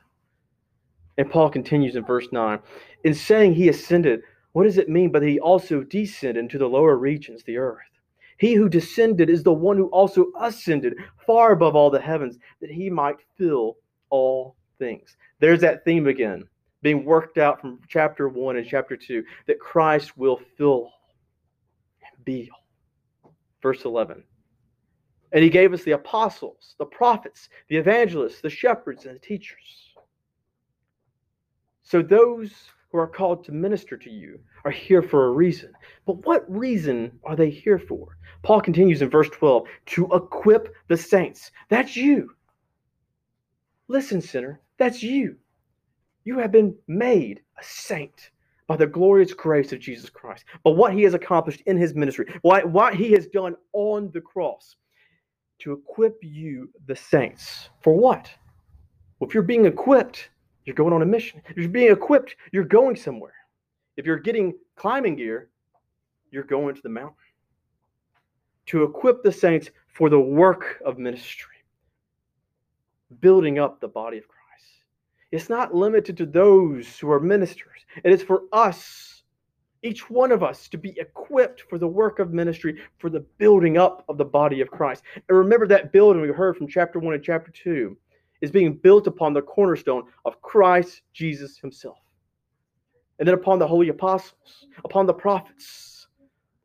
And 1.17 1.29
Paul 1.29 1.49
continues 1.49 1.95
in 1.95 2.03
verse 2.03 2.27
9 2.31 2.59
In 3.03 3.13
saying 3.13 3.53
He 3.53 3.69
ascended, 3.69 4.21
what 4.53 4.63
does 4.63 4.79
it 4.79 4.89
mean 4.89 5.11
but 5.11 5.21
He 5.21 5.39
also 5.39 5.83
descended 5.83 6.43
into 6.43 6.57
the 6.57 6.67
lower 6.67 6.97
regions, 6.97 7.43
the 7.43 7.57
earth? 7.57 7.77
He 8.39 8.55
who 8.55 8.67
descended 8.67 9.29
is 9.29 9.43
the 9.43 9.53
one 9.53 9.77
who 9.77 9.87
also 9.87 10.31
ascended 10.39 10.95
far 11.25 11.51
above 11.51 11.75
all 11.75 11.91
the 11.91 12.01
heavens, 12.01 12.37
that 12.61 12.71
He 12.71 12.89
might 12.89 13.17
fill 13.37 13.77
all 14.09 14.55
things. 14.79 15.15
There's 15.39 15.61
that 15.61 15.85
theme 15.85 16.07
again, 16.07 16.45
being 16.81 17.05
worked 17.05 17.37
out 17.37 17.61
from 17.61 17.79
chapter 17.87 18.29
1 18.29 18.57
and 18.57 18.67
chapter 18.67 18.97
2, 18.97 19.23
that 19.45 19.59
Christ 19.59 20.17
will 20.17 20.39
fill 20.57 20.91
and 22.01 22.25
be. 22.25 22.49
Verse 23.61 23.85
11. 23.85 24.23
And 25.31 25.43
he 25.43 25.49
gave 25.49 25.73
us 25.73 25.83
the 25.83 25.91
apostles, 25.91 26.75
the 26.79 26.85
prophets, 26.85 27.49
the 27.69 27.77
evangelists, 27.77 28.41
the 28.41 28.49
shepherds, 28.49 29.05
and 29.05 29.15
the 29.15 29.19
teachers. 29.19 29.93
So 31.83 32.01
those 32.01 32.51
who 32.91 32.97
are 32.97 33.07
called 33.07 33.43
to 33.45 33.51
minister 33.51 33.97
to 33.97 34.09
you 34.09 34.39
are 34.63 34.71
here 34.71 35.01
for 35.01 35.27
a 35.27 35.31
reason. 35.31 35.73
But 36.05 36.25
what 36.25 36.49
reason 36.49 37.19
are 37.23 37.35
they 37.35 37.49
here 37.49 37.79
for? 37.79 38.17
Paul 38.43 38.61
continues 38.61 39.01
in 39.01 39.09
verse 39.09 39.29
12 39.29 39.67
to 39.87 40.07
equip 40.13 40.73
the 40.87 40.97
saints. 40.97 41.51
That's 41.69 41.95
you. 41.95 42.31
Listen, 43.89 44.21
sinner, 44.21 44.61
that's 44.77 45.03
you. 45.03 45.37
You 46.23 46.39
have 46.39 46.51
been 46.51 46.75
made 46.87 47.41
a 47.59 47.63
saint 47.63 48.31
by 48.67 48.75
the 48.75 48.85
glorious 48.85 49.33
grace 49.33 49.71
of 49.71 49.79
Jesus 49.79 50.09
Christ, 50.09 50.43
by 50.63 50.71
what 50.71 50.93
he 50.93 51.03
has 51.03 51.13
accomplished 51.13 51.61
in 51.65 51.77
his 51.77 51.95
ministry, 51.95 52.25
what, 52.41 52.69
what 52.69 52.93
he 52.93 53.11
has 53.13 53.27
done 53.27 53.55
on 53.73 54.11
the 54.13 54.21
cross 54.21 54.75
to 55.59 55.73
equip 55.73 56.17
you, 56.21 56.69
the 56.85 56.95
saints. 56.95 57.69
For 57.81 57.93
what? 57.93 58.29
Well, 59.19 59.27
if 59.27 59.33
you're 59.33 59.43
being 59.43 59.65
equipped, 59.65 60.29
you're 60.65 60.75
going 60.75 60.93
on 60.93 61.01
a 61.01 61.05
mission. 61.05 61.41
If 61.49 61.57
you're 61.57 61.69
being 61.69 61.91
equipped, 61.91 62.35
you're 62.51 62.65
going 62.65 62.95
somewhere. 62.95 63.33
If 63.95 64.05
you're 64.05 64.19
getting 64.19 64.53
climbing 64.75 65.15
gear, 65.15 65.49
you're 66.29 66.43
going 66.43 66.75
to 66.75 66.81
the 66.81 66.89
mountain. 66.89 67.15
To 68.67 68.83
equip 68.83 69.23
the 69.23 69.31
saints 69.31 69.69
for 69.87 70.09
the 70.09 70.19
work 70.19 70.81
of 70.85 70.99
ministry, 70.99 71.55
building 73.21 73.59
up 73.59 73.79
the 73.79 73.87
body 73.87 74.17
of 74.17 74.27
Christ. 74.27 74.36
It's 75.31 75.49
not 75.49 75.75
limited 75.75 76.17
to 76.17 76.25
those 76.25 76.97
who 76.99 77.11
are 77.11 77.19
ministers, 77.19 77.85
it 78.03 78.11
is 78.11 78.23
for 78.23 78.43
us 78.51 79.07
each 79.83 80.09
one 80.09 80.31
of 80.31 80.43
us 80.43 80.67
to 80.69 80.77
be 80.77 80.97
equipped 80.99 81.61
for 81.69 81.77
the 81.77 81.87
work 81.87 82.19
of 82.19 82.33
ministry, 82.33 82.81
for 82.97 83.09
the 83.09 83.25
building 83.37 83.77
up 83.77 84.03
of 84.09 84.17
the 84.17 84.25
body 84.25 84.61
of 84.61 84.71
Christ. 84.71 85.03
And 85.15 85.37
remember 85.37 85.67
that 85.67 85.91
building 85.91 86.21
we 86.21 86.29
heard 86.29 86.57
from 86.57 86.67
chapter 86.67 86.99
1 86.99 87.13
and 87.13 87.23
chapter 87.23 87.51
2 87.51 87.95
is 88.41 88.51
being 88.51 88.73
built 88.73 89.07
upon 89.07 89.33
the 89.33 89.41
cornerstone 89.41 90.03
of 90.25 90.41
Christ 90.41 91.01
Jesus 91.13 91.57
himself. 91.57 91.97
And 93.19 93.27
then 93.27 93.35
upon 93.35 93.59
the 93.59 93.67
holy 93.67 93.89
apostles, 93.89 94.67
upon 94.83 95.05
the 95.05 95.13
prophets, 95.13 96.07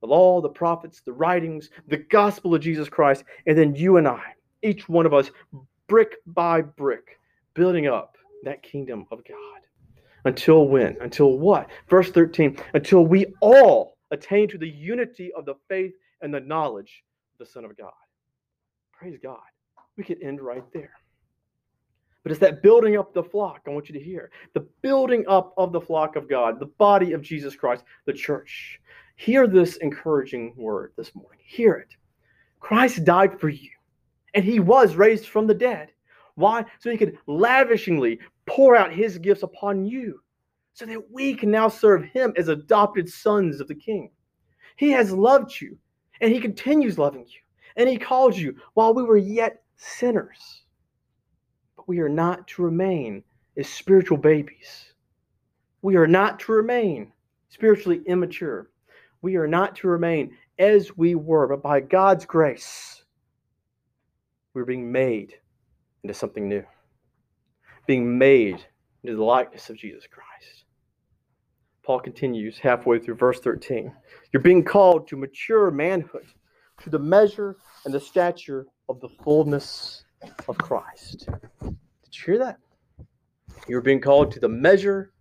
the 0.00 0.06
law, 0.06 0.40
the 0.40 0.48
prophets, 0.48 1.00
the 1.00 1.12
writings, 1.12 1.70
the 1.88 1.98
gospel 1.98 2.54
of 2.54 2.60
Jesus 2.60 2.88
Christ, 2.88 3.24
and 3.46 3.56
then 3.56 3.74
you 3.74 3.98
and 3.98 4.08
I, 4.08 4.22
each 4.62 4.88
one 4.88 5.06
of 5.06 5.14
us, 5.14 5.30
brick 5.86 6.16
by 6.26 6.62
brick, 6.62 7.18
building 7.54 7.86
up 7.86 8.16
that 8.42 8.62
kingdom 8.62 9.06
of 9.10 9.24
God. 9.26 9.60
Until 10.24 10.68
when? 10.68 10.96
Until 11.00 11.38
what? 11.38 11.68
Verse 11.88 12.10
13, 12.10 12.56
until 12.74 13.04
we 13.04 13.26
all 13.40 13.98
attain 14.10 14.48
to 14.48 14.58
the 14.58 14.68
unity 14.68 15.32
of 15.32 15.44
the 15.44 15.54
faith 15.68 15.94
and 16.20 16.32
the 16.32 16.40
knowledge 16.40 17.02
of 17.32 17.44
the 17.44 17.50
Son 17.50 17.64
of 17.64 17.76
God. 17.76 17.92
Praise 18.92 19.18
God. 19.22 19.40
We 19.96 20.04
could 20.04 20.22
end 20.22 20.40
right 20.40 20.64
there. 20.72 20.92
But 22.22 22.30
it's 22.30 22.40
that 22.40 22.62
building 22.62 22.96
up 22.96 23.12
the 23.12 23.22
flock 23.22 23.62
I 23.66 23.70
want 23.70 23.88
you 23.88 23.98
to 23.98 24.04
hear. 24.04 24.30
The 24.54 24.66
building 24.80 25.24
up 25.26 25.52
of 25.56 25.72
the 25.72 25.80
flock 25.80 26.14
of 26.14 26.28
God, 26.28 26.60
the 26.60 26.66
body 26.66 27.12
of 27.12 27.22
Jesus 27.22 27.56
Christ, 27.56 27.84
the 28.06 28.12
church. 28.12 28.80
Hear 29.16 29.48
this 29.48 29.76
encouraging 29.76 30.54
word 30.56 30.92
this 30.96 31.14
morning. 31.14 31.40
Hear 31.44 31.74
it. 31.74 31.96
Christ 32.60 33.04
died 33.04 33.40
for 33.40 33.48
you, 33.48 33.70
and 34.34 34.44
he 34.44 34.60
was 34.60 34.94
raised 34.94 35.26
from 35.26 35.48
the 35.48 35.54
dead. 35.54 35.90
Why? 36.36 36.64
So 36.78 36.90
he 36.90 36.96
could 36.96 37.18
lavishingly 37.26 38.18
pour 38.46 38.76
out 38.76 38.92
his 38.92 39.18
gifts 39.18 39.42
upon 39.42 39.84
you 39.84 40.20
so 40.74 40.86
that 40.86 41.10
we 41.10 41.34
can 41.34 41.50
now 41.50 41.68
serve 41.68 42.04
him 42.04 42.32
as 42.36 42.48
adopted 42.48 43.08
sons 43.08 43.60
of 43.60 43.68
the 43.68 43.74
king. 43.74 44.10
He 44.76 44.90
has 44.90 45.12
loved 45.12 45.60
you 45.60 45.76
and 46.20 46.32
he 46.32 46.40
continues 46.40 46.98
loving 46.98 47.26
you. 47.26 47.40
And 47.76 47.88
he 47.88 47.96
called 47.96 48.36
you 48.36 48.56
while 48.74 48.94
we 48.94 49.02
were 49.02 49.16
yet 49.16 49.62
sinners. 49.76 50.62
But 51.76 51.88
we 51.88 52.00
are 52.00 52.08
not 52.08 52.46
to 52.48 52.62
remain 52.62 53.22
as 53.56 53.68
spiritual 53.68 54.18
babies. 54.18 54.94
We 55.82 55.96
are 55.96 56.06
not 56.06 56.38
to 56.40 56.52
remain 56.52 57.12
spiritually 57.48 58.00
immature. 58.06 58.70
We 59.20 59.36
are 59.36 59.46
not 59.46 59.76
to 59.76 59.88
remain 59.88 60.36
as 60.58 60.96
we 60.96 61.14
were, 61.14 61.48
but 61.48 61.62
by 61.62 61.80
God's 61.80 62.24
grace, 62.24 63.04
we're 64.54 64.64
being 64.64 64.90
made 64.90 65.34
into 66.02 66.14
something 66.14 66.48
new, 66.48 66.64
being 67.86 68.18
made 68.18 68.64
into 69.02 69.16
the 69.16 69.24
likeness 69.24 69.70
of 69.70 69.76
Jesus 69.76 70.04
Christ. 70.06 70.64
Paul 71.82 72.00
continues 72.00 72.58
halfway 72.58 72.98
through 72.98 73.16
verse 73.16 73.40
13. 73.40 73.92
You're 74.32 74.42
being 74.42 74.64
called 74.64 75.08
to 75.08 75.16
mature 75.16 75.70
manhood, 75.70 76.26
to 76.82 76.90
the 76.90 76.98
measure 76.98 77.56
and 77.84 77.92
the 77.92 78.00
stature 78.00 78.66
of 78.88 79.00
the 79.00 79.08
fullness 79.24 80.04
of 80.48 80.56
Christ. 80.58 81.28
Did 81.60 81.76
you 82.12 82.24
hear 82.24 82.38
that? 82.38 82.58
You're 83.68 83.80
being 83.80 84.00
called 84.00 84.30
to 84.32 84.40
the 84.40 84.48
measure, 84.48 85.12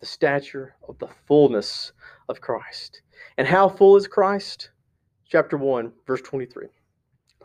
the 0.00 0.06
stature 0.06 0.76
of 0.88 0.98
the 0.98 1.08
fullness 1.26 1.92
of 2.28 2.40
Christ. 2.40 3.02
And 3.36 3.46
how 3.46 3.68
full 3.68 3.96
is 3.96 4.06
Christ? 4.06 4.70
Chapter 5.28 5.56
1, 5.56 5.92
verse 6.06 6.22
23. 6.22 6.66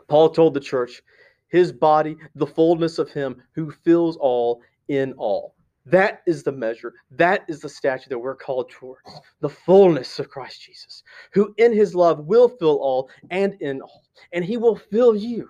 Paul 0.06 0.30
told 0.30 0.54
the 0.54 0.60
church, 0.60 1.02
his 1.50 1.72
body, 1.72 2.16
the 2.34 2.46
fullness 2.46 2.98
of 2.98 3.10
him 3.10 3.42
who 3.52 3.70
fills 3.70 4.16
all 4.16 4.62
in 4.88 5.12
all. 5.14 5.54
That 5.86 6.22
is 6.26 6.42
the 6.42 6.52
measure. 6.52 6.94
That 7.10 7.44
is 7.48 7.60
the 7.60 7.68
statue 7.68 8.08
that 8.10 8.18
we're 8.18 8.36
called 8.36 8.70
towards. 8.70 9.02
The 9.40 9.48
fullness 9.48 10.18
of 10.18 10.28
Christ 10.28 10.62
Jesus, 10.62 11.02
who 11.32 11.54
in 11.56 11.72
his 11.72 11.94
love 11.94 12.26
will 12.26 12.48
fill 12.48 12.78
all 12.78 13.10
and 13.30 13.54
in 13.60 13.80
all. 13.80 14.04
And 14.32 14.44
he 14.44 14.56
will 14.56 14.76
fill 14.76 15.16
you 15.16 15.48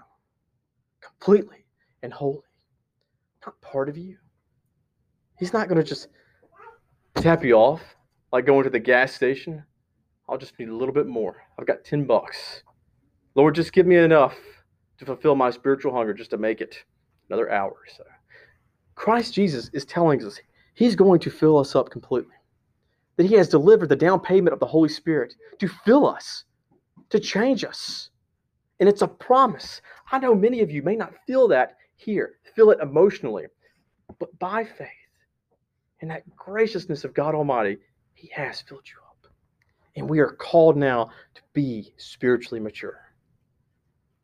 completely 1.00 1.66
and 2.02 2.12
wholly, 2.12 2.40
not 3.45 3.61
part 3.61 3.88
of 3.88 3.99
you. 3.99 4.16
He's 5.38 5.52
not 5.52 5.69
going 5.69 5.78
to 5.78 5.85
just 5.85 6.09
tap 7.16 7.45
you 7.45 7.54
off 7.54 7.83
like 8.33 8.47
going 8.47 8.64
to 8.64 8.71
the 8.71 8.78
gas 8.78 9.12
station. 9.12 9.64
I'll 10.28 10.38
just 10.38 10.59
need 10.59 10.69
a 10.69 10.76
little 10.76 10.95
bit 10.95 11.07
more. 11.07 11.37
I've 11.59 11.66
got 11.66 11.85
10 11.85 12.04
bucks. 12.04 12.62
Lord, 13.35 13.54
just 13.54 13.73
give 13.73 13.87
me 13.87 13.97
enough 13.97 14.37
to 15.00 15.07
fulfill 15.07 15.35
my 15.35 15.50
spiritual 15.50 15.95
hunger 15.95 16.12
just 16.12 16.28
to 16.28 16.37
make 16.37 16.61
it 16.61 16.76
another 17.30 17.50
hour 17.50 17.71
or 17.71 17.87
so. 17.97 18.04
Christ 18.95 19.33
Jesus 19.33 19.71
is 19.73 19.87
telling 19.87 20.23
us 20.23 20.38
he's 20.75 20.95
going 20.95 21.21
to 21.21 21.30
fill 21.30 21.57
us 21.57 21.75
up 21.75 21.88
completely. 21.88 22.35
That 23.16 23.25
he 23.25 23.35
has 23.37 23.49
delivered 23.49 23.88
the 23.88 23.97
down 23.97 24.21
payment 24.21 24.52
of 24.52 24.61
the 24.61 24.66
Holy 24.66 24.90
Spirit 24.90 25.35
to 25.59 25.69
fill 25.69 26.07
us, 26.07 26.45
to 27.09 27.19
change 27.19 27.64
us. 27.64 28.11
And 28.78 28.90
it's 28.90 29.00
a 29.00 29.09
promise. 29.09 29.80
I 30.12 30.19
know 30.19 30.35
many 30.35 30.61
of 30.61 30.71
you 30.71 30.83
may 30.83 30.97
not 30.97 31.14
feel 31.26 31.49
that 31.49 31.76
here, 31.97 32.35
feel 32.54 32.71
it 32.71 32.78
emotionally, 32.83 33.47
but 34.19 34.38
by 34.38 34.64
faith 34.64 34.88
and 36.02 36.11
that 36.11 36.25
graciousness 36.37 37.04
of 37.04 37.14
God 37.14 37.35
Almighty, 37.35 37.78
he 38.12 38.28
has 38.35 38.61
filled 38.61 38.87
you 38.87 38.99
up. 39.09 39.33
And 39.97 40.11
we 40.11 40.19
are 40.19 40.33
called 40.33 40.76
now 40.76 41.11
to 41.35 41.42
be 41.54 41.95
spiritually 41.97 42.61
mature. 42.61 43.10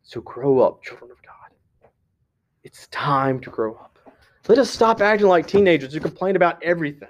So 0.07 0.21
grow 0.21 0.61
up, 0.61 0.85
children 0.85 1.11
of 1.11 1.21
God. 1.21 1.91
It's 2.63 2.87
time 2.89 3.41
to 3.41 3.51
grow 3.51 3.75
up. 3.75 3.99
Let 4.47 4.59
us 4.59 4.71
stop 4.71 5.01
acting 5.01 5.27
like 5.27 5.49
teenagers 5.49 5.93
who 5.93 5.99
complain 5.99 6.37
about 6.37 6.63
everything. 6.63 7.09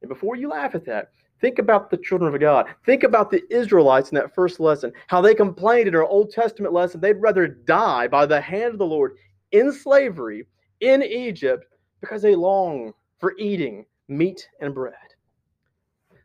And 0.00 0.08
before 0.08 0.34
you 0.34 0.48
laugh 0.48 0.74
at 0.74 0.84
that, 0.86 1.12
think 1.40 1.60
about 1.60 1.90
the 1.90 1.96
children 1.96 2.34
of 2.34 2.40
God. 2.40 2.66
Think 2.84 3.04
about 3.04 3.30
the 3.30 3.44
Israelites 3.54 4.10
in 4.10 4.16
that 4.16 4.34
first 4.34 4.58
lesson, 4.58 4.92
how 5.06 5.20
they 5.20 5.32
complained 5.32 5.86
in 5.86 5.94
our 5.94 6.04
Old 6.04 6.32
Testament 6.32 6.74
lesson 6.74 7.00
they'd 7.00 7.22
rather 7.22 7.46
die 7.46 8.08
by 8.08 8.26
the 8.26 8.40
hand 8.40 8.72
of 8.72 8.78
the 8.78 8.84
Lord 8.86 9.12
in 9.52 9.72
slavery 9.72 10.44
in 10.80 11.04
Egypt 11.04 11.66
because 12.00 12.20
they 12.20 12.34
long 12.34 12.92
for 13.20 13.34
eating 13.38 13.86
meat 14.08 14.48
and 14.60 14.74
bread. 14.74 14.94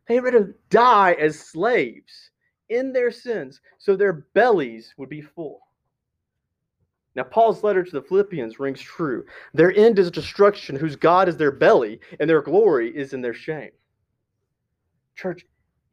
They'd 0.08 0.22
rather 0.22 0.56
die 0.72 1.14
as 1.20 1.40
slaves 1.40 2.32
in 2.70 2.94
their 2.94 3.12
sins 3.12 3.62
so 3.78 3.96
their 3.96 4.26
bellies 4.34 4.96
would 4.98 5.10
be 5.10 5.22
full. 5.22 5.67
Now, 7.18 7.24
Paul's 7.24 7.64
letter 7.64 7.84
to 7.84 7.92
the 7.92 8.02
Philippians 8.04 8.60
rings 8.60 8.80
true. 8.80 9.26
Their 9.56 9.76
end 9.76 9.98
is 9.98 10.12
destruction, 10.12 10.76
whose 10.76 10.96
God 10.96 11.28
is 11.28 11.36
their 11.36 11.52
belly, 11.52 12.00
and 12.20 12.30
their 12.30 12.44
glory 12.44 12.96
is 12.96 13.12
in 13.12 13.22
their 13.22 13.34
shame. 13.34 13.72
Church, 15.16 15.44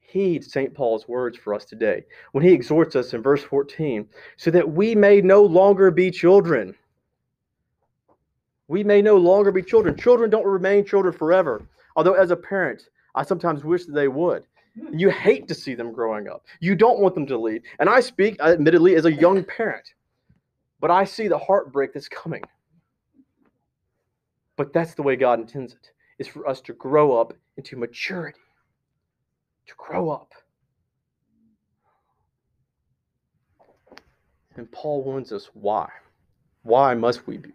heed 0.00 0.44
St. 0.44 0.74
Paul's 0.74 1.08
words 1.08 1.38
for 1.38 1.54
us 1.54 1.64
today 1.64 2.04
when 2.32 2.44
he 2.44 2.52
exhorts 2.52 2.94
us 2.94 3.14
in 3.14 3.22
verse 3.22 3.42
14 3.42 4.06
so 4.36 4.50
that 4.50 4.70
we 4.70 4.94
may 4.94 5.22
no 5.22 5.42
longer 5.42 5.90
be 5.90 6.10
children. 6.10 6.74
We 8.68 8.84
may 8.84 9.00
no 9.00 9.16
longer 9.16 9.50
be 9.50 9.62
children. 9.62 9.96
Children 9.96 10.28
don't 10.28 10.44
remain 10.44 10.84
children 10.84 11.14
forever. 11.14 11.66
Although, 11.96 12.14
as 12.14 12.32
a 12.32 12.36
parent, 12.36 12.82
I 13.14 13.22
sometimes 13.22 13.64
wish 13.64 13.86
that 13.86 13.92
they 13.92 14.08
would. 14.08 14.44
You 14.92 15.08
hate 15.08 15.48
to 15.48 15.54
see 15.54 15.74
them 15.74 15.90
growing 15.90 16.28
up. 16.28 16.44
You 16.60 16.74
don't 16.74 17.00
want 17.00 17.14
them 17.14 17.26
to 17.28 17.38
leave. 17.38 17.62
And 17.78 17.88
I 17.88 18.00
speak, 18.00 18.38
admittedly, 18.40 18.96
as 18.96 19.06
a 19.06 19.12
young 19.12 19.42
parent. 19.42 19.94
But 20.84 20.90
I 20.90 21.04
see 21.04 21.28
the 21.28 21.38
heartbreak 21.38 21.94
that's 21.94 22.10
coming. 22.10 22.42
But 24.54 24.74
that's 24.74 24.92
the 24.92 25.02
way 25.02 25.16
God 25.16 25.40
intends 25.40 25.72
it, 25.72 25.92
is 26.18 26.28
for 26.28 26.46
us 26.46 26.60
to 26.60 26.74
grow 26.74 27.18
up 27.18 27.32
into 27.56 27.78
maturity. 27.78 28.38
To 29.68 29.74
grow 29.78 30.10
up. 30.10 30.32
And 34.56 34.70
Paul 34.72 35.02
warns 35.04 35.32
us 35.32 35.48
why. 35.54 35.88
Why 36.64 36.92
must 36.92 37.26
we 37.26 37.38
be 37.38 37.52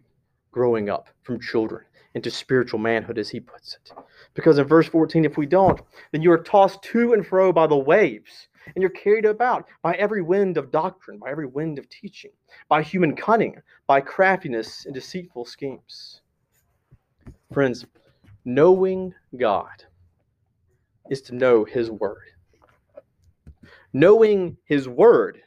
growing 0.52 0.90
up 0.90 1.10
from 1.22 1.40
children 1.40 1.86
into 2.16 2.32
spiritual 2.32 2.80
manhood, 2.80 3.20
as 3.20 3.30
he 3.30 3.40
puts 3.40 3.76
it? 3.76 3.92
Because 4.34 4.58
in 4.58 4.66
verse 4.66 4.88
14, 4.88 5.24
if 5.24 5.38
we 5.38 5.46
don't, 5.46 5.80
then 6.12 6.24
you 6.24 6.32
are 6.32 6.40
tossed 6.40 6.82
to 6.82 7.14
and 7.14 7.24
fro 7.24 7.54
by 7.54 7.68
the 7.68 7.78
waves 7.78 8.48
and 8.66 8.82
you're 8.82 8.90
carried 8.90 9.26
about 9.26 9.68
by 9.82 9.96
every 9.96 10.22
wind 10.22 10.58
of 10.58 10.72
doctrine, 10.72 11.18
by 11.18 11.30
every 11.30 11.48
wind 11.48 11.80
of 11.80 11.90
teaching, 11.90 12.32
by 12.68 12.82
human 12.82 13.16
cunning, 13.16 13.62
by 13.88 14.02
craftiness 14.02 14.86
and 14.86 14.94
deceitful 14.94 15.46
schemes. 15.46 16.22
Friends, 17.54 17.86
knowing 18.46 19.14
God 19.38 19.84
is 21.10 21.22
to 21.24 21.36
know 21.36 21.64
His 21.66 21.90
Word. 21.90 22.32
Knowing 23.94 24.58
His 24.66 24.88
Word 24.88 25.42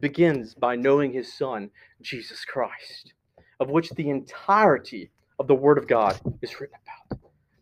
begins 0.00 0.54
by 0.54 0.76
knowing 0.76 1.12
His 1.12 1.32
Son, 1.32 1.70
Jesus 2.02 2.44
Christ, 2.44 3.14
of 3.60 3.70
which 3.70 3.90
the 3.90 4.10
entirety 4.10 5.10
of 5.38 5.46
the 5.46 5.54
Word 5.54 5.78
of 5.78 5.86
God 5.86 6.18
is 6.42 6.60
written 6.60 6.78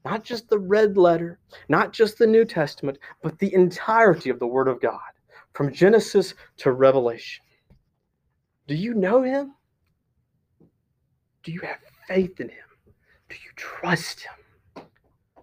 not 0.04 0.22
just 0.22 0.48
the 0.48 0.58
red 0.58 0.96
letter, 0.96 1.38
not 1.68 1.92
just 1.92 2.18
the 2.18 2.26
New 2.26 2.44
Testament, 2.44 2.98
but 3.22 3.38
the 3.38 3.52
entirety 3.54 4.30
of 4.30 4.38
the 4.38 4.46
Word 4.46 4.68
of 4.68 4.80
God, 4.80 5.00
from 5.52 5.72
Genesis 5.72 6.34
to 6.58 6.72
Revelation. 6.72 7.44
Do 8.66 8.74
you 8.74 8.94
know 8.94 9.22
Him? 9.22 9.54
Do 11.42 11.52
you 11.52 11.60
have 11.60 11.78
faith 12.06 12.40
in 12.40 12.48
Him? 12.48 12.64
Do 13.28 13.36
you 13.36 13.50
trust 13.56 14.20
Him? 14.20 14.84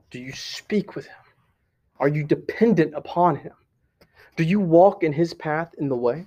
Do 0.10 0.20
you 0.20 0.32
speak 0.32 0.96
with 0.96 1.06
Him? 1.06 1.16
Are 2.00 2.08
you 2.08 2.24
dependent 2.24 2.94
upon 2.96 3.36
Him? 3.36 3.54
Do 4.36 4.44
you 4.44 4.60
walk 4.60 5.04
in 5.04 5.14
His 5.14 5.34
path 5.34 5.74
in 5.78 5.90
the 5.90 5.96
way? 5.96 6.26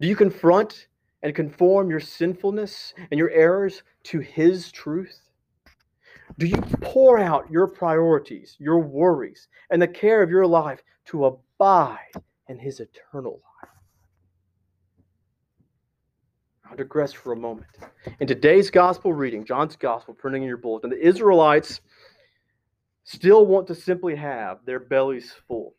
Do 0.00 0.08
you 0.08 0.16
confront 0.16 0.88
and 1.22 1.34
conform 1.34 1.90
your 1.90 2.00
sinfulness 2.00 2.94
and 3.10 3.18
your 3.18 3.30
errors 3.30 3.82
to 4.04 4.20
His 4.20 4.70
truth? 4.70 5.25
Do 6.38 6.46
you 6.46 6.60
pour 6.82 7.18
out 7.18 7.50
your 7.50 7.66
priorities, 7.66 8.56
your 8.58 8.78
worries, 8.78 9.48
and 9.70 9.80
the 9.80 9.88
care 9.88 10.22
of 10.22 10.30
your 10.30 10.46
life 10.46 10.82
to 11.06 11.26
abide 11.26 12.12
in 12.48 12.58
his 12.58 12.80
eternal 12.80 13.40
life? 13.62 13.70
I'll 16.68 16.76
digress 16.76 17.12
for 17.12 17.32
a 17.32 17.36
moment. 17.36 17.70
In 18.20 18.26
today's 18.26 18.70
gospel 18.70 19.12
reading, 19.12 19.44
John's 19.44 19.76
gospel 19.76 20.14
printing 20.14 20.42
in 20.42 20.48
your 20.48 20.56
bulletin, 20.56 20.90
the 20.90 21.06
Israelites 21.06 21.80
still 23.04 23.46
want 23.46 23.68
to 23.68 23.74
simply 23.74 24.16
have 24.16 24.58
their 24.66 24.80
bellies 24.80 25.32
full. 25.46 25.74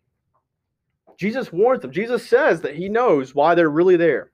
Jesus 1.17 1.51
warns 1.51 1.81
them. 1.81 1.91
Jesus 1.91 2.27
says 2.27 2.61
that 2.61 2.75
he 2.75 2.87
knows 2.87 3.35
why 3.35 3.53
they're 3.53 3.69
really 3.69 3.97
there. 3.97 4.31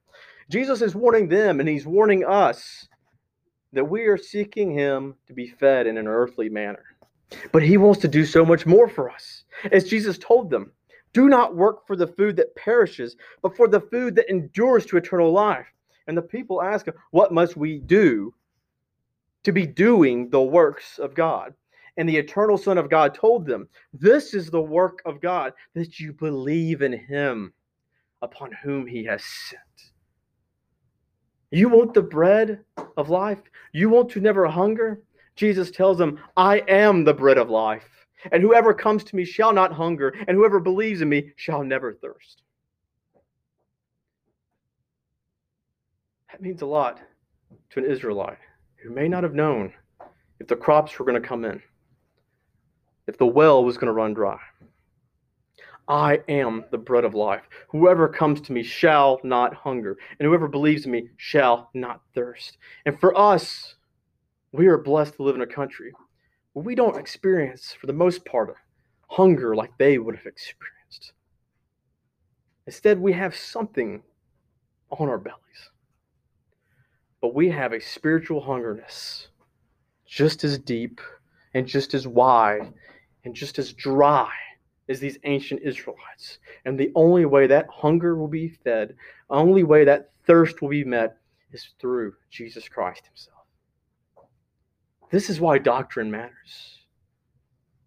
Jesus 0.52 0.82
is 0.82 0.93
warning 0.93 1.28
them 1.28 1.60
and 1.60 1.67
he's 1.67 1.88
warning 1.88 2.23
us 2.23 2.88
that 3.73 3.83
we 3.83 4.03
are 4.03 4.17
seeking 4.17 4.71
Him 4.71 5.15
to 5.27 5.33
be 5.33 5.47
fed 5.47 5.88
in 5.88 5.97
an 5.97 6.07
earthly 6.07 6.49
manner. 6.49 6.83
But 7.51 7.63
He 7.63 7.77
wants 7.77 7.99
to 8.01 8.07
do 8.07 8.25
so 8.25 8.45
much 8.45 8.65
more 8.65 8.88
for 8.88 9.09
us. 9.09 9.43
As 9.71 9.89
Jesus 9.89 10.17
told 10.17 10.49
them, 10.49 10.71
do 11.13 11.29
not 11.29 11.55
work 11.55 11.86
for 11.86 11.95
the 11.95 12.07
food 12.07 12.36
that 12.38 12.55
perishes, 12.55 13.15
but 13.41 13.55
for 13.55 13.67
the 13.67 13.81
food 13.81 14.15
that 14.15 14.29
endures 14.29 14.86
to 14.88 14.97
eternal 14.97 15.31
life. 15.31 15.67
And 16.07 16.17
the 16.17 16.23
people 16.23 16.62
ask 16.62 16.88
him, 16.88 16.95
What 17.12 17.31
must 17.31 17.55
we 17.55 17.79
do 17.79 18.33
to 19.43 19.51
be 19.51 19.65
doing 19.65 20.29
the 20.29 20.41
works 20.41 20.99
of 20.99 21.13
God? 21.13 21.53
And 21.97 22.09
the 22.09 22.17
eternal 22.17 22.57
Son 22.57 22.79
of 22.79 22.89
God 22.89 23.13
told 23.13 23.45
them, 23.45 23.69
This 23.93 24.33
is 24.33 24.49
the 24.49 24.62
work 24.62 25.01
of 25.05 25.21
God, 25.21 25.53
that 25.75 25.99
you 25.99 26.13
believe 26.13 26.81
in 26.81 26.93
him 26.93 27.53
upon 28.23 28.51
whom 28.51 28.88
he 28.88 29.03
has 29.05 29.23
sent. 29.23 29.92
You 31.54 31.70
want 31.70 31.94
the 31.94 32.02
bread 32.02 32.62
of 32.98 33.12
life? 33.12 33.38
You 33.74 33.88
want 33.88 34.10
to 34.12 34.20
never 34.20 34.48
hunger? 34.48 35.04
Jesus 35.36 35.70
tells 35.70 36.00
them, 36.00 36.20
I 36.36 36.63
am 36.68 37.04
the 37.04 37.13
bread 37.13 37.38
of 37.38 37.52
life. 37.52 37.88
And 38.32 38.42
whoever 38.42 38.74
comes 38.74 39.04
to 39.04 39.16
me 39.16 39.24
shall 39.24 39.54
not 39.54 39.72
hunger, 39.72 40.16
and 40.28 40.36
whoever 40.36 40.60
believes 40.60 41.02
in 41.02 41.10
me 41.10 41.32
shall 41.36 41.63
never 41.63 41.94
thirst. 41.94 42.42
That 46.32 46.42
means 46.42 46.63
a 46.63 46.66
lot 46.66 47.00
to 47.70 47.80
an 47.80 47.92
Israelite 47.92 48.39
who 48.84 48.89
may 48.89 49.08
not 49.08 49.22
have 49.22 49.36
known 49.36 49.74
if 50.39 50.48
the 50.48 50.56
crops 50.56 50.98
were 50.98 51.06
going 51.06 51.22
to 51.22 51.28
come 51.28 51.46
in, 51.46 51.62
if 53.06 53.20
the 53.20 53.28
well 53.28 53.63
was 53.63 53.78
going 53.78 53.88
to 53.88 53.94
run 53.94 54.16
dry. 54.16 54.39
I 55.88 56.22
am 56.30 56.63
the 56.72 56.78
bread 56.78 57.04
of 57.04 57.13
life. 57.13 57.43
Whoever 57.69 58.08
comes 58.08 58.39
to 58.41 58.54
me 58.54 58.63
shall 58.63 59.19
not 59.24 59.54
hunger, 59.54 59.98
and 60.17 60.26
whoever 60.26 60.48
believes 60.48 60.86
in 60.86 60.91
me 60.91 61.10
shall 61.17 61.69
not 61.74 62.02
thirst. 62.15 62.58
And 62.86 63.00
for 63.00 63.17
us, 63.17 63.76
we 64.52 64.67
are 64.67 64.78
blessed 64.78 65.15
to 65.15 65.24
live 65.24 65.36
in 65.36 65.41
a 65.41 65.48
country 65.48 65.91
where 66.54 66.63
we 66.63 66.76
don't 66.76 66.98
experience, 66.98 67.76
for 67.80 67.88
the 67.88 67.93
most 67.93 68.24
part, 68.26 68.56
hunger 69.08 69.56
like 69.56 69.78
they 69.78 69.98
would 69.98 70.15
have 70.15 70.26
experienced. 70.26 71.13
Instead, 72.65 73.00
we 73.00 73.12
have 73.13 73.36
something 73.36 74.04
on 74.89 75.10
our 75.10 75.17
bellies. 75.17 75.39
But 77.22 77.34
we 77.34 77.50
have 77.50 77.74
a 77.74 77.82
spiritual 77.82 78.41
hungerness 78.41 79.28
just 80.06 80.43
as 80.43 80.60
deep 80.60 81.02
and 81.54 81.67
just 81.67 81.93
as 81.93 82.08
wide 82.08 82.74
and 83.26 83.34
just 83.34 83.60
as 83.60 83.74
dry 83.74 84.32
is 84.88 85.00
these 85.00 85.17
ancient 85.24 85.62
Israelites. 85.63 86.39
And 86.65 86.78
the 86.78 86.91
only 86.96 87.26
way 87.26 87.48
that 87.48 87.67
hunger 87.69 88.15
will 88.15 88.28
be 88.28 88.50
fed, 88.50 88.96
only 89.30 89.63
way 89.63 89.86
that 89.86 90.12
thirst 90.26 90.62
will 90.62 90.69
be 90.69 90.84
met 90.84 91.17
is 91.52 91.69
through 91.80 92.13
Jesus 92.30 92.67
Christ 92.67 93.06
himself. 93.06 93.46
This 95.10 95.30
is 95.30 95.39
why 95.39 95.58
doctrine 95.60 96.10
matters. 96.10 96.80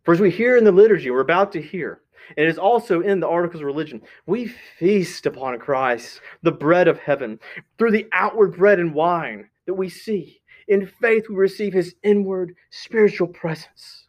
For 0.05 0.15
as 0.15 0.21
we 0.21 0.31
hear 0.31 0.57
in 0.57 0.65
the 0.65 0.73
liturgy, 0.73 1.11
we're 1.11 1.21
about 1.21 1.51
to 1.53 1.63
hear, 1.63 2.03
and 2.37 2.47
It 2.47 2.49
is 2.49 2.59
also 2.59 3.01
in 3.01 3.21
the 3.21 3.29
Articles 3.29 3.61
of 3.61 3.67
Religion. 3.67 4.03
We 4.27 4.47
feast 4.79 5.27
upon 5.27 5.59
Christ, 5.59 6.21
the 6.43 6.53
bread 6.53 6.89
of 6.89 6.99
heaven, 6.99 7.39
through 7.79 7.93
the 7.93 8.09
outward 8.13 8.57
bread 8.57 8.81
and 8.81 8.95
wine 8.95 9.49
that 9.67 9.75
we 9.75 9.89
see. 9.89 10.41
In 10.69 10.87
faith, 10.87 11.29
we 11.29 11.37
receive 11.37 11.73
his 11.73 11.95
inward 12.03 12.55
spiritual 12.71 13.29
presence. 13.29 14.07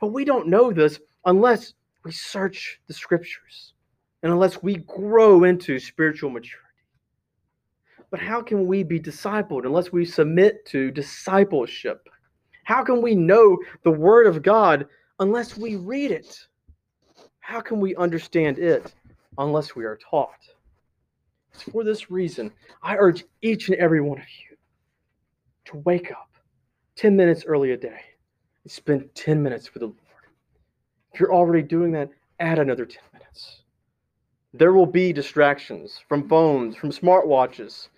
But 0.00 0.08
we 0.08 0.24
don't 0.24 0.48
know 0.48 0.72
this 0.72 1.00
unless 1.24 1.72
we 2.04 2.12
search 2.12 2.80
the 2.86 2.94
scriptures 2.94 3.72
and 4.22 4.32
unless 4.32 4.62
we 4.62 4.76
grow 4.76 5.44
into 5.44 5.78
spiritual 5.78 6.30
maturity. 6.30 6.60
But 8.10 8.20
how 8.20 8.42
can 8.42 8.66
we 8.66 8.82
be 8.82 9.00
discipled 9.00 9.64
unless 9.64 9.90
we 9.90 10.04
submit 10.04 10.64
to 10.66 10.90
discipleship? 10.90 12.08
How 12.64 12.84
can 12.84 13.02
we 13.02 13.14
know 13.14 13.58
the 13.82 13.90
Word 13.90 14.26
of 14.26 14.42
God 14.42 14.86
unless 15.18 15.56
we 15.56 15.76
read 15.76 16.10
it? 16.10 16.38
How 17.40 17.60
can 17.60 17.80
we 17.80 17.96
understand 17.96 18.58
it 18.58 18.94
unless 19.38 19.74
we 19.74 19.84
are 19.84 19.98
taught? 19.98 20.30
It's 21.52 21.64
for 21.64 21.84
this 21.84 22.10
reason, 22.10 22.50
I 22.82 22.96
urge 22.96 23.24
each 23.42 23.68
and 23.68 23.78
every 23.78 24.00
one 24.00 24.18
of 24.18 24.26
you 24.48 24.56
to 25.66 25.76
wake 25.78 26.10
up 26.10 26.30
10 26.96 27.16
minutes 27.16 27.44
early 27.44 27.72
a 27.72 27.76
day 27.76 28.00
and 28.62 28.72
spend 28.72 29.08
10 29.14 29.42
minutes 29.42 29.72
with 29.72 29.80
the 29.80 29.86
Lord. 29.86 30.03
If 31.14 31.20
you're 31.20 31.32
already 31.32 31.62
doing 31.62 31.92
that, 31.92 32.10
add 32.40 32.58
another 32.58 32.84
10 32.84 33.00
minutes. 33.12 33.62
There 34.52 34.72
will 34.72 34.84
be 34.84 35.12
distractions 35.12 36.00
from 36.08 36.28
phones, 36.28 36.74
from 36.74 36.90
smartwatches, 36.90 37.88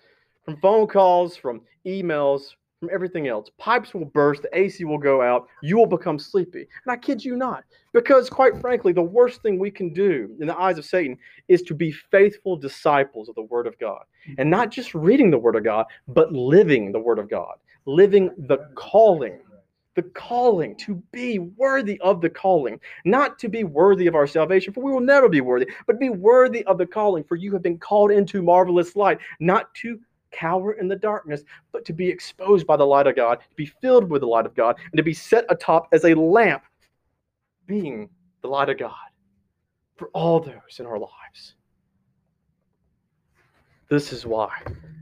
from 0.45 0.57
phone 0.57 0.85
calls, 0.85 1.35
from 1.35 1.61
emails, 1.83 2.53
from 2.79 2.91
everything 2.93 3.27
else. 3.27 3.49
Pipes 3.57 3.95
will 3.95 4.05
burst, 4.05 4.43
the 4.43 4.55
AC 4.55 4.83
will 4.83 4.99
go 4.99 5.23
out, 5.23 5.47
you 5.63 5.77
will 5.77 5.87
become 5.87 6.19
sleepy. 6.19 6.59
And 6.59 6.91
I 6.91 6.95
kid 6.95 7.25
you 7.25 7.35
not, 7.35 7.63
because 7.91 8.29
quite 8.29 8.61
frankly, 8.61 8.93
the 8.93 9.01
worst 9.01 9.41
thing 9.41 9.57
we 9.57 9.71
can 9.71 9.93
do 9.93 10.35
in 10.39 10.45
the 10.45 10.55
eyes 10.55 10.77
of 10.77 10.85
Satan 10.85 11.17
is 11.47 11.63
to 11.63 11.73
be 11.73 11.91
faithful 11.91 12.55
disciples 12.55 13.29
of 13.29 13.33
the 13.35 13.41
Word 13.41 13.65
of 13.65 13.79
God. 13.79 14.03
And 14.37 14.47
not 14.47 14.69
just 14.69 14.93
reading 14.93 15.31
the 15.31 15.39
Word 15.39 15.55
of 15.55 15.63
God, 15.63 15.87
but 16.07 16.31
living 16.33 16.91
the 16.91 16.99
Word 16.99 17.17
of 17.17 17.31
God, 17.31 17.55
living 17.87 18.29
the 18.37 18.59
calling. 18.75 19.39
The 19.97 20.03
calling 20.03 20.75
to 20.75 21.01
be 21.11 21.39
worthy 21.39 21.99
of 22.01 22.21
the 22.21 22.29
calling, 22.29 22.79
not 23.03 23.39
to 23.39 23.49
be 23.49 23.63
worthy 23.63 24.05
of 24.05 24.13
our 24.13 24.27
salvation, 24.27 24.71
for 24.71 24.83
we 24.83 24.91
will 24.91 24.99
never 24.99 25.27
be 25.27 25.41
worthy, 25.41 25.67
but 25.87 25.99
be 25.99 26.09
worthy 26.09 26.63
of 26.65 26.77
the 26.77 26.85
calling, 26.85 27.23
for 27.23 27.35
you 27.35 27.51
have 27.53 27.63
been 27.63 27.79
called 27.79 28.11
into 28.11 28.43
marvelous 28.43 28.95
light, 28.95 29.17
not 29.39 29.73
to 29.73 29.99
cower 30.29 30.73
in 30.73 30.87
the 30.87 30.95
darkness, 30.95 31.41
but 31.71 31.83
to 31.83 31.93
be 31.93 32.07
exposed 32.07 32.67
by 32.67 32.77
the 32.77 32.85
light 32.85 33.07
of 33.07 33.15
God, 33.15 33.39
to 33.39 33.55
be 33.55 33.65
filled 33.65 34.07
with 34.07 34.21
the 34.21 34.27
light 34.27 34.45
of 34.45 34.53
God, 34.53 34.75
and 34.91 34.97
to 34.97 35.03
be 35.03 35.15
set 35.15 35.45
atop 35.49 35.87
as 35.91 36.05
a 36.05 36.13
lamp, 36.13 36.61
being 37.65 38.07
the 38.43 38.47
light 38.47 38.69
of 38.69 38.77
God 38.77 38.93
for 39.95 40.09
all 40.13 40.39
those 40.39 40.77
in 40.77 40.85
our 40.85 40.99
lives. 40.99 41.55
This 43.89 44.13
is 44.13 44.27
why 44.27 44.51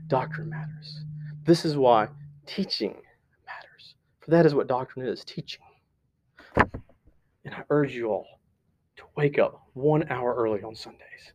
doctrine 0.06 0.48
matters. 0.48 1.02
This 1.44 1.66
is 1.66 1.76
why 1.76 2.08
teaching. 2.46 2.96
For 4.26 4.32
that 4.32 4.44
is 4.44 4.54
what 4.54 4.66
doctrine 4.66 5.06
is 5.06 5.24
teaching. 5.24 5.62
And 6.56 7.54
I 7.54 7.62
urge 7.70 7.94
you 7.94 8.10
all 8.10 8.26
to 8.96 9.04
wake 9.16 9.38
up 9.38 9.62
one 9.72 10.06
hour 10.10 10.34
early 10.34 10.62
on 10.62 10.74
Sundays 10.74 11.32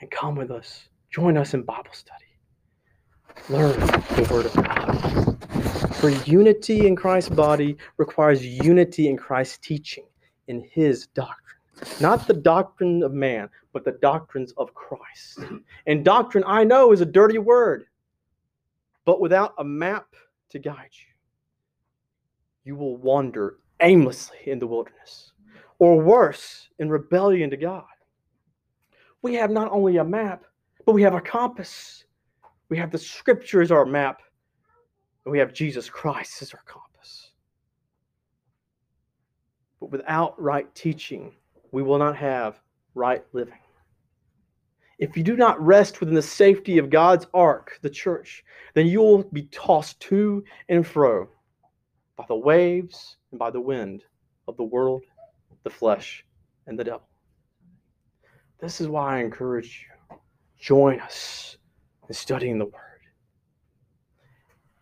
and 0.00 0.10
come 0.10 0.36
with 0.36 0.50
us. 0.50 0.88
Join 1.10 1.36
us 1.36 1.52
in 1.52 1.62
Bible 1.62 1.92
study 1.92 2.24
learn 3.48 3.78
the 3.80 4.28
Word 4.30 4.46
of 4.46 4.54
God. 4.54 5.94
For 5.96 6.10
unity 6.30 6.86
in 6.86 6.96
Christ's 6.96 7.30
body 7.30 7.76
requires 7.96 8.44
unity 8.44 9.08
in 9.08 9.16
Christ's 9.16 9.58
teaching, 9.58 10.04
in 10.48 10.68
His 10.70 11.06
doctrine. 11.08 11.58
Not 12.00 12.26
the 12.26 12.34
doctrine 12.34 13.02
of 13.02 13.12
man, 13.12 13.48
but 13.72 13.84
the 13.84 13.98
doctrines 14.02 14.52
of 14.56 14.74
Christ. 14.74 15.40
And 15.86 16.04
doctrine, 16.04 16.44
I 16.46 16.64
know, 16.64 16.92
is 16.92 17.00
a 17.00 17.06
dirty 17.06 17.38
word, 17.38 17.84
but 19.04 19.20
without 19.20 19.54
a 19.58 19.64
map 19.64 20.06
to 20.50 20.58
guide 20.58 20.90
you, 20.92 21.14
you 22.68 22.76
will 22.76 22.96
wander 22.98 23.56
aimlessly 23.80 24.38
in 24.46 24.60
the 24.60 24.66
wilderness, 24.66 25.32
or 25.80 26.00
worse, 26.00 26.68
in 26.78 26.88
rebellion 26.88 27.50
to 27.50 27.56
God. 27.56 27.84
We 29.22 29.34
have 29.34 29.50
not 29.50 29.72
only 29.72 29.96
a 29.96 30.04
map, 30.04 30.44
but 30.86 30.92
we 30.92 31.02
have 31.02 31.14
a 31.14 31.20
compass 31.20 32.04
we 32.68 32.76
have 32.76 32.90
the 32.90 32.98
scripture 32.98 33.62
as 33.62 33.72
our 33.72 33.86
map, 33.86 34.20
and 35.24 35.32
we 35.32 35.38
have 35.38 35.52
Jesus 35.52 35.88
Christ 35.88 36.42
as 36.42 36.52
our 36.52 36.62
compass. 36.66 37.30
But 39.80 39.90
without 39.90 40.40
right 40.40 40.72
teaching, 40.74 41.34
we 41.72 41.82
will 41.82 41.98
not 41.98 42.16
have 42.16 42.60
right 42.94 43.24
living. 43.32 43.58
If 44.98 45.16
you 45.16 45.22
do 45.22 45.36
not 45.36 45.64
rest 45.64 46.00
within 46.00 46.14
the 46.14 46.22
safety 46.22 46.78
of 46.78 46.90
God's 46.90 47.26
ark, 47.32 47.78
the 47.82 47.90
church, 47.90 48.44
then 48.74 48.86
you 48.86 49.00
will 49.00 49.22
be 49.22 49.44
tossed 49.44 50.00
to 50.00 50.44
and 50.68 50.86
fro 50.86 51.28
by 52.18 52.24
the 52.28 52.36
waves 52.36 53.16
and 53.30 53.38
by 53.38 53.50
the 53.50 53.60
wind 53.60 54.02
of 54.48 54.56
the 54.58 54.64
world, 54.64 55.02
the 55.64 55.70
flesh, 55.70 56.26
and 56.66 56.78
the 56.78 56.84
devil. 56.84 57.08
This 58.60 58.80
is 58.80 58.88
why 58.88 59.16
I 59.16 59.20
encourage 59.20 59.86
you 59.88 60.16
join 60.60 61.00
us 61.00 61.56
in 62.08 62.14
studying 62.14 62.58
the 62.58 62.64
Word. 62.66 62.74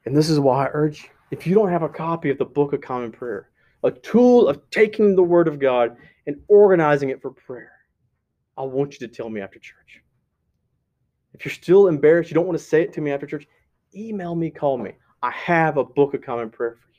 And 0.06 0.16
this 0.16 0.30
is 0.30 0.40
why 0.40 0.66
I 0.66 0.70
urge 0.72 1.04
you 1.04 1.10
if 1.30 1.46
you 1.46 1.54
don't 1.54 1.70
have 1.70 1.82
a 1.82 1.88
copy 1.88 2.30
of 2.30 2.38
the 2.38 2.44
Book 2.44 2.72
of 2.72 2.80
Common 2.80 3.10
Prayer, 3.10 3.50
a 3.82 3.90
tool 3.90 4.48
of 4.48 4.68
taking 4.70 5.16
the 5.16 5.22
Word 5.22 5.48
of 5.48 5.58
God 5.58 5.96
and 6.26 6.40
organizing 6.48 7.10
it 7.10 7.20
for 7.20 7.30
prayer, 7.30 7.72
I 8.56 8.62
want 8.62 8.92
you 8.92 9.06
to 9.06 9.12
tell 9.12 9.28
me 9.28 9.40
after 9.40 9.58
church. 9.58 10.02
If 11.34 11.44
you're 11.44 11.52
still 11.52 11.88
embarrassed, 11.88 12.30
you 12.30 12.34
don't 12.34 12.46
want 12.46 12.58
to 12.58 12.64
say 12.64 12.82
it 12.82 12.92
to 12.94 13.00
me 13.00 13.10
after 13.10 13.26
church, 13.26 13.46
email 13.94 14.34
me, 14.34 14.50
call 14.50 14.78
me. 14.78 14.92
I 15.22 15.30
have 15.32 15.76
a 15.76 15.84
Book 15.84 16.14
of 16.14 16.22
Common 16.22 16.48
Prayer 16.48 16.76
for 16.76 16.88
you. 16.92 16.95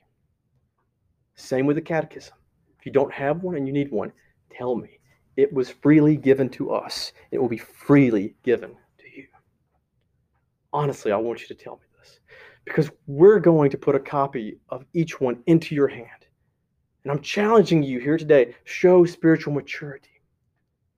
Same 1.37 1.67
with 1.67 1.75
the 1.75 1.81
Catechism. 1.81 2.33
If 2.79 2.85
you 2.85 2.91
don't 2.91 3.13
have 3.13 3.43
one 3.43 3.55
and 3.55 3.67
you 3.67 3.73
need 3.73 3.91
one, 3.91 4.11
tell 4.51 4.75
me. 4.75 4.99
It 5.37 5.53
was 5.53 5.69
freely 5.69 6.17
given 6.17 6.49
to 6.49 6.71
us, 6.71 7.13
it 7.31 7.37
will 7.37 7.47
be 7.47 7.59
freely 7.59 8.35
given 8.43 8.71
to 8.71 9.05
you. 9.15 9.27
honestly, 10.73 11.11
I 11.11 11.17
want 11.17 11.41
you 11.41 11.47
to 11.47 11.55
tell 11.55 11.75
me 11.75 11.85
this 11.99 12.19
because 12.65 12.89
we're 13.05 13.39
going 13.39 13.69
to 13.69 13.77
put 13.77 13.95
a 13.95 13.99
copy 13.99 14.57
of 14.69 14.83
each 14.93 15.21
one 15.21 15.41
into 15.45 15.75
your 15.75 15.87
hand. 15.87 16.25
And 17.03 17.11
I'm 17.11 17.21
challenging 17.21 17.83
you 17.83 17.99
here 17.99 18.17
today 18.17 18.55
show 18.65 19.05
spiritual 19.05 19.53
maturity. 19.53 20.09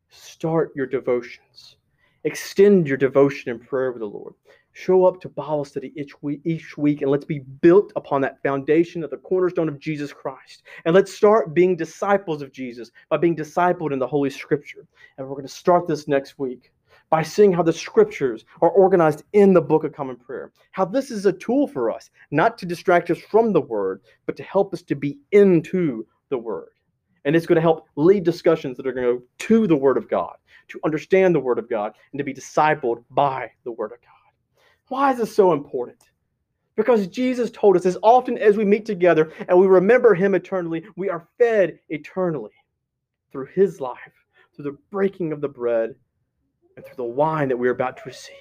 Start 0.09 0.71
your 0.73 0.87
devotions, 0.87 1.75
extend 2.23 2.87
your 2.87 2.97
devotion 2.97 3.51
and 3.51 3.61
prayer 3.61 3.91
with 3.91 3.99
the 3.99 4.07
Lord. 4.07 4.33
Show 4.79 5.03
up 5.03 5.19
to 5.19 5.27
Bible 5.27 5.65
study 5.65 5.91
each 5.97 6.23
week, 6.23 6.39
each 6.45 6.77
week, 6.77 7.01
and 7.01 7.11
let's 7.11 7.25
be 7.25 7.39
built 7.39 7.91
upon 7.97 8.21
that 8.21 8.41
foundation 8.41 9.03
of 9.03 9.09
the 9.09 9.17
cornerstone 9.17 9.67
of 9.67 9.77
Jesus 9.77 10.13
Christ. 10.13 10.63
And 10.85 10.95
let's 10.95 11.13
start 11.13 11.53
being 11.53 11.75
disciples 11.75 12.41
of 12.41 12.53
Jesus 12.53 12.89
by 13.09 13.17
being 13.17 13.35
discipled 13.35 13.91
in 13.91 13.99
the 13.99 14.07
Holy 14.07 14.29
Scripture. 14.29 14.87
And 15.17 15.27
we're 15.27 15.35
going 15.35 15.45
to 15.45 15.53
start 15.53 15.85
this 15.85 16.07
next 16.07 16.39
week 16.39 16.71
by 17.09 17.23
seeing 17.23 17.51
how 17.51 17.61
the 17.61 17.73
scriptures 17.73 18.45
are 18.61 18.69
organized 18.69 19.23
in 19.33 19.51
the 19.53 19.59
Book 19.59 19.83
of 19.83 19.91
Common 19.91 20.15
Prayer. 20.15 20.53
How 20.71 20.85
this 20.85 21.11
is 21.11 21.25
a 21.25 21.33
tool 21.33 21.67
for 21.67 21.91
us, 21.91 22.09
not 22.31 22.57
to 22.59 22.65
distract 22.65 23.11
us 23.11 23.19
from 23.19 23.51
the 23.51 23.59
Word, 23.59 24.01
but 24.25 24.37
to 24.37 24.43
help 24.43 24.73
us 24.73 24.81
to 24.83 24.95
be 24.95 25.19
into 25.33 26.07
the 26.29 26.37
Word. 26.37 26.69
And 27.25 27.35
it's 27.35 27.45
going 27.45 27.57
to 27.57 27.61
help 27.61 27.85
lead 27.97 28.23
discussions 28.23 28.77
that 28.77 28.87
are 28.87 28.93
going 28.93 29.07
to 29.07 29.13
go 29.15 29.25
to 29.39 29.67
the 29.67 29.75
Word 29.75 29.97
of 29.97 30.09
God, 30.09 30.37
to 30.69 30.79
understand 30.85 31.35
the 31.35 31.41
Word 31.41 31.59
of 31.59 31.69
God, 31.69 31.95
and 32.13 32.17
to 32.17 32.23
be 32.23 32.33
discipled 32.33 33.03
by 33.09 33.51
the 33.65 33.73
Word 33.73 33.91
of 33.91 33.99
God. 34.01 34.18
Why 34.89 35.11
is 35.11 35.19
this 35.19 35.35
so 35.35 35.53
important? 35.53 36.11
Because 36.75 37.07
Jesus 37.07 37.49
told 37.51 37.75
us 37.75 37.85
as 37.85 37.97
often 38.03 38.37
as 38.37 38.57
we 38.57 38.65
meet 38.65 38.85
together 38.85 39.31
and 39.47 39.57
we 39.57 39.67
remember 39.67 40.13
Him 40.13 40.35
eternally, 40.35 40.83
we 40.95 41.09
are 41.09 41.27
fed 41.37 41.79
eternally 41.89 42.51
through 43.31 43.47
His 43.47 43.79
life, 43.79 43.97
through 44.55 44.65
the 44.65 44.77
breaking 44.91 45.31
of 45.31 45.41
the 45.41 45.47
bread 45.47 45.95
and 46.75 46.85
through 46.85 46.95
the 46.95 47.03
wine 47.03 47.49
that 47.49 47.57
we 47.57 47.67
are 47.67 47.73
about 47.73 47.97
to 47.97 48.03
receive. 48.05 48.35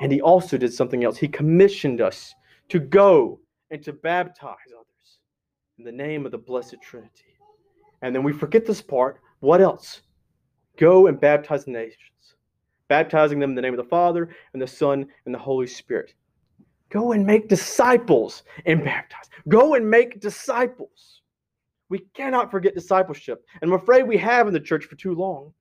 And 0.00 0.12
he 0.12 0.20
also 0.20 0.58
did 0.58 0.72
something 0.72 1.04
else. 1.04 1.16
He 1.16 1.28
commissioned 1.28 2.00
us 2.00 2.34
to 2.68 2.78
go 2.78 3.40
and 3.70 3.82
to 3.82 3.92
baptize 3.92 4.56
others 4.74 5.18
in 5.78 5.84
the 5.84 5.92
name 5.92 6.26
of 6.26 6.32
the 6.32 6.38
Blessed 6.38 6.76
Trinity. 6.82 7.38
And 8.02 8.14
then 8.14 8.22
we 8.22 8.32
forget 8.32 8.66
this 8.66 8.82
part. 8.82 9.20
What 9.40 9.60
else? 9.60 10.02
Go 10.76 11.06
and 11.06 11.18
baptize 11.18 11.64
the 11.64 11.70
nations, 11.70 12.35
baptizing 12.88 13.38
them 13.38 13.50
in 13.50 13.56
the 13.56 13.62
name 13.62 13.74
of 13.74 13.78
the 13.78 13.90
Father 13.90 14.28
and 14.52 14.62
the 14.62 14.66
Son 14.66 15.06
and 15.24 15.34
the 15.34 15.38
Holy 15.38 15.66
Spirit. 15.66 16.14
Go 16.90 17.12
and 17.12 17.26
make 17.26 17.48
disciples 17.48 18.44
and 18.64 18.84
baptize. 18.84 19.28
Go 19.48 19.74
and 19.74 19.88
make 19.88 20.20
disciples. 20.20 21.22
We 21.88 22.00
cannot 22.14 22.50
forget 22.50 22.74
discipleship. 22.74 23.44
And 23.60 23.70
I'm 23.70 23.78
afraid 23.78 24.04
we 24.04 24.18
have 24.18 24.46
in 24.46 24.52
the 24.52 24.60
church 24.60 24.84
for 24.84 24.96
too 24.96 25.14
long. 25.14 25.52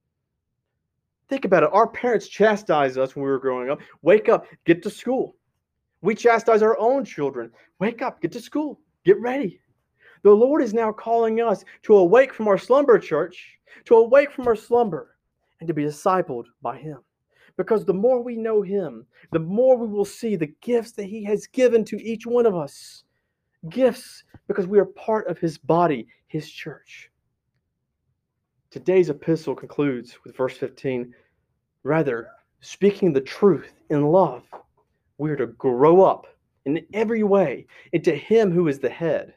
Think 1.28 1.46
about 1.46 1.64
it. 1.64 1.70
Our 1.72 1.88
parents 1.88 2.28
chastised 2.28 2.98
us 2.98 3.16
when 3.16 3.26
we 3.26 3.32
were 3.32 3.40
growing 3.40 3.70
up. 3.70 3.80
Wake 4.02 4.30
up, 4.30 4.46
get 4.66 4.84
to 4.84 4.90
school. 4.90 5.36
We 6.02 6.14
chastise 6.14 6.62
our 6.62 6.78
own 6.80 7.04
children. 7.04 7.52
Wake 7.80 8.02
up, 8.04 8.22
get 8.22 8.32
to 8.34 8.40
school, 8.40 8.80
get 9.06 9.20
ready. 9.20 9.60
The 10.22 10.32
Lord 10.32 10.62
is 10.62 10.74
now 10.74 10.92
calling 10.92 11.42
us 11.42 11.64
to 11.84 11.98
awake 11.98 12.34
from 12.34 12.48
our 12.48 12.58
slumber, 12.58 13.00
church, 13.00 13.60
to 13.86 13.96
awake 13.96 14.32
from 14.32 14.48
our 14.48 14.56
slumber, 14.56 15.18
and 15.60 15.68
to 15.68 15.74
be 15.74 15.84
discipled 15.84 16.46
by 16.62 16.78
Him. 16.78 17.00
Because 17.58 17.86
the 17.86 17.94
more 17.94 18.22
we 18.22 18.36
know 18.36 18.62
Him, 18.62 19.06
the 19.32 19.40
more 19.40 19.78
we 19.78 19.88
will 19.88 20.06
see 20.06 20.36
the 20.36 20.54
gifts 20.62 20.92
that 20.94 21.06
He 21.06 21.24
has 21.26 21.48
given 21.48 21.86
to 21.86 22.02
each 22.02 22.26
one 22.26 22.46
of 22.46 22.56
us. 22.56 23.04
Gifts 23.70 24.24
because 24.48 24.68
we 24.68 24.80
are 24.80 24.86
part 24.86 25.28
of 25.28 25.40
His 25.40 25.58
body, 25.58 26.08
His 26.28 26.50
church. 26.50 27.10
Today's 28.72 29.10
epistle 29.10 29.56
concludes 29.56 30.18
with 30.24 30.36
verse 30.36 30.58
15 30.58 31.14
Rather, 31.84 32.30
speaking 32.62 33.14
the 33.14 33.22
truth 33.22 33.74
in 33.90 34.08
love, 34.08 34.44
we 35.18 35.32
are 35.32 35.38
to 35.38 35.48
grow 35.48 36.02
up 36.02 36.28
in 36.66 36.86
every 36.94 37.24
way 37.24 37.68
into 37.94 38.14
Him 38.14 38.52
who 38.52 38.68
is 38.68 38.80
the 38.80 38.90
head, 38.90 39.34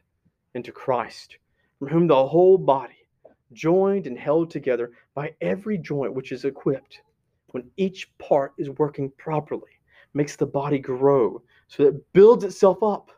into 0.55 0.73
Christ, 0.73 1.37
from 1.79 1.89
whom 1.89 2.07
the 2.09 2.27
whole 2.27 2.59
body, 2.59 3.09
joined 3.53 4.07
and 4.07 4.19
held 4.19 4.51
together 4.51 4.91
by 5.15 5.35
every 5.41 5.79
joint 5.79 6.15
which 6.15 6.33
is 6.33 6.45
equipped, 6.45 7.01
when 7.49 7.71
each 7.77 8.17
part 8.19 8.53
is 8.59 8.71
working 8.71 9.11
properly, 9.19 9.71
makes 10.15 10.37
the 10.37 10.47
body 10.47 10.79
grow 10.79 11.43
so 11.67 11.85
that 11.85 11.97
it 11.97 12.13
builds 12.13 12.45
itself 12.45 12.83
up 12.83 13.11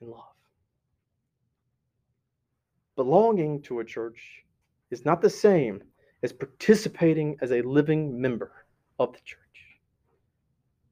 in 0.00 0.10
love. 0.10 0.20
Belonging 2.96 3.60
to 3.62 3.80
a 3.80 3.84
church 3.84 4.44
is 4.90 5.04
not 5.04 5.20
the 5.20 5.30
same 5.30 5.82
as 6.22 6.32
participating 6.32 7.36
as 7.42 7.52
a 7.52 7.62
living 7.62 8.20
member 8.20 8.66
of 8.98 9.12
the 9.12 9.18
church. 9.24 9.40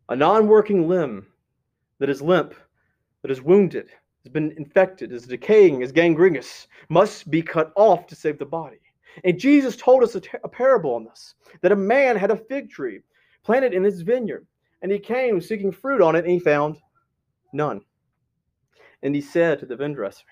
A 0.08 0.16
non 0.16 0.46
working 0.46 0.88
limb 0.88 1.26
that 1.98 2.10
is 2.10 2.20
limp, 2.20 2.54
that 3.22 3.30
is 3.30 3.40
wounded, 3.40 3.88
has 4.24 4.32
been 4.32 4.52
infected, 4.58 5.12
is 5.12 5.26
decaying, 5.26 5.80
is 5.80 5.92
gangrenous, 5.92 6.66
must 6.88 7.30
be 7.30 7.40
cut 7.40 7.72
off 7.76 8.06
to 8.08 8.16
save 8.16 8.38
the 8.38 8.44
body. 8.44 8.81
And 9.24 9.38
Jesus 9.38 9.76
told 9.76 10.02
us 10.02 10.14
a, 10.14 10.22
a 10.44 10.48
parable 10.48 10.94
on 10.94 11.04
this 11.04 11.34
that 11.60 11.72
a 11.72 11.76
man 11.76 12.16
had 12.16 12.30
a 12.30 12.36
fig 12.36 12.70
tree 12.70 13.00
planted 13.44 13.74
in 13.74 13.84
his 13.84 14.02
vineyard, 14.02 14.46
and 14.82 14.90
he 14.90 14.98
came 14.98 15.40
seeking 15.40 15.72
fruit 15.72 16.00
on 16.00 16.16
it, 16.16 16.24
and 16.24 16.32
he 16.32 16.38
found 16.38 16.76
none. 17.52 17.80
And 19.02 19.14
he 19.14 19.20
said 19.20 19.58
to 19.60 19.66
the 19.66 19.76
vine 19.76 19.92
dresser, 19.92 20.24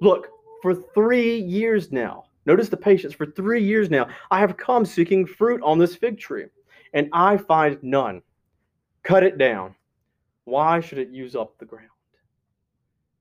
Look, 0.00 0.28
for 0.62 0.74
three 0.74 1.38
years 1.38 1.92
now, 1.92 2.24
notice 2.46 2.68
the 2.68 2.76
patience, 2.76 3.14
for 3.14 3.26
three 3.26 3.62
years 3.62 3.90
now, 3.90 4.08
I 4.30 4.40
have 4.40 4.56
come 4.56 4.84
seeking 4.84 5.26
fruit 5.26 5.60
on 5.62 5.78
this 5.78 5.96
fig 5.96 6.18
tree, 6.18 6.46
and 6.92 7.08
I 7.12 7.36
find 7.36 7.78
none. 7.82 8.22
Cut 9.02 9.24
it 9.24 9.38
down. 9.38 9.74
Why 10.44 10.80
should 10.80 10.98
it 10.98 11.10
use 11.10 11.34
up 11.34 11.58
the 11.58 11.64
ground? 11.64 11.88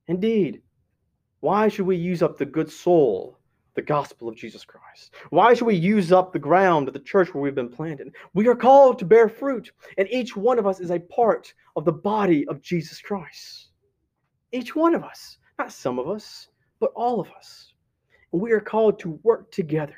Indeed, 0.08 0.62
why 1.40 1.68
should 1.68 1.86
we 1.86 1.96
use 1.96 2.22
up 2.22 2.38
the 2.38 2.46
good 2.46 2.72
soul, 2.72 3.38
the 3.74 3.82
gospel 3.82 4.28
of 4.28 4.36
Jesus 4.36 4.66
Christ? 4.66 5.14
Why 5.30 5.54
should 5.54 5.66
we 5.66 5.76
use 5.76 6.12
up 6.12 6.34
the 6.34 6.40
ground 6.40 6.88
of 6.88 6.94
the 6.94 7.00
church 7.00 7.34
where 7.34 7.42
we've 7.42 7.56
been 7.56 7.70
planted? 7.70 8.14
We 8.34 8.48
are 8.48 8.56
called 8.56 9.00
to 9.00 9.06
bear 9.06 9.30
fruit, 9.30 9.72
and 9.98 10.08
each 10.10 10.36
one 10.36 10.60
of 10.60 10.68
us 10.68 10.80
is 10.80 10.92
a 10.92 11.00
part 11.00 11.54
of 11.76 11.86
the 11.86 11.92
body 11.92 12.48
of 12.48 12.62
Jesus 12.62 13.02
Christ. 13.02 13.70
Each 14.52 14.76
one 14.76 14.96
of 14.96 15.04
us, 15.04 15.38
not 15.58 15.72
some 15.72 16.00
of 16.00 16.10
us, 16.10 16.50
but 16.80 16.92
all 16.96 17.20
of 17.20 17.30
us. 17.32 17.74
We 18.32 18.52
are 18.52 18.62
called 18.62 19.00
to 19.00 19.20
work 19.24 19.52
together 19.52 19.98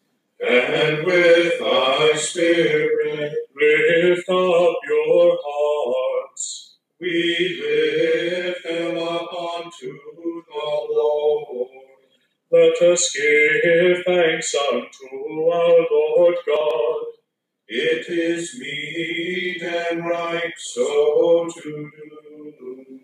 and 0.43 1.07
with 1.07 1.61
thy 1.61 2.13
spirit 2.17 3.35
lift 3.57 4.29
up 4.31 4.77
your 4.89 5.39
hearts. 5.45 6.79
We 7.01 7.63
lift 7.65 8.65
them 8.65 8.99
up 8.99 9.33
unto 9.35 9.93
the 9.99 10.87
Lord. 10.91 11.69
Let 12.53 12.83
us 12.83 13.13
give 13.17 14.05
thanks 14.07 14.55
unto 14.73 15.51
our 15.51 15.87
Lord 15.91 16.37
God. 16.47 17.05
It 17.69 18.09
is 18.09 18.59
meet 18.61 19.63
and 19.63 20.07
right 20.07 20.55
so 20.59 21.49
to 21.63 21.91
do. 21.95 23.02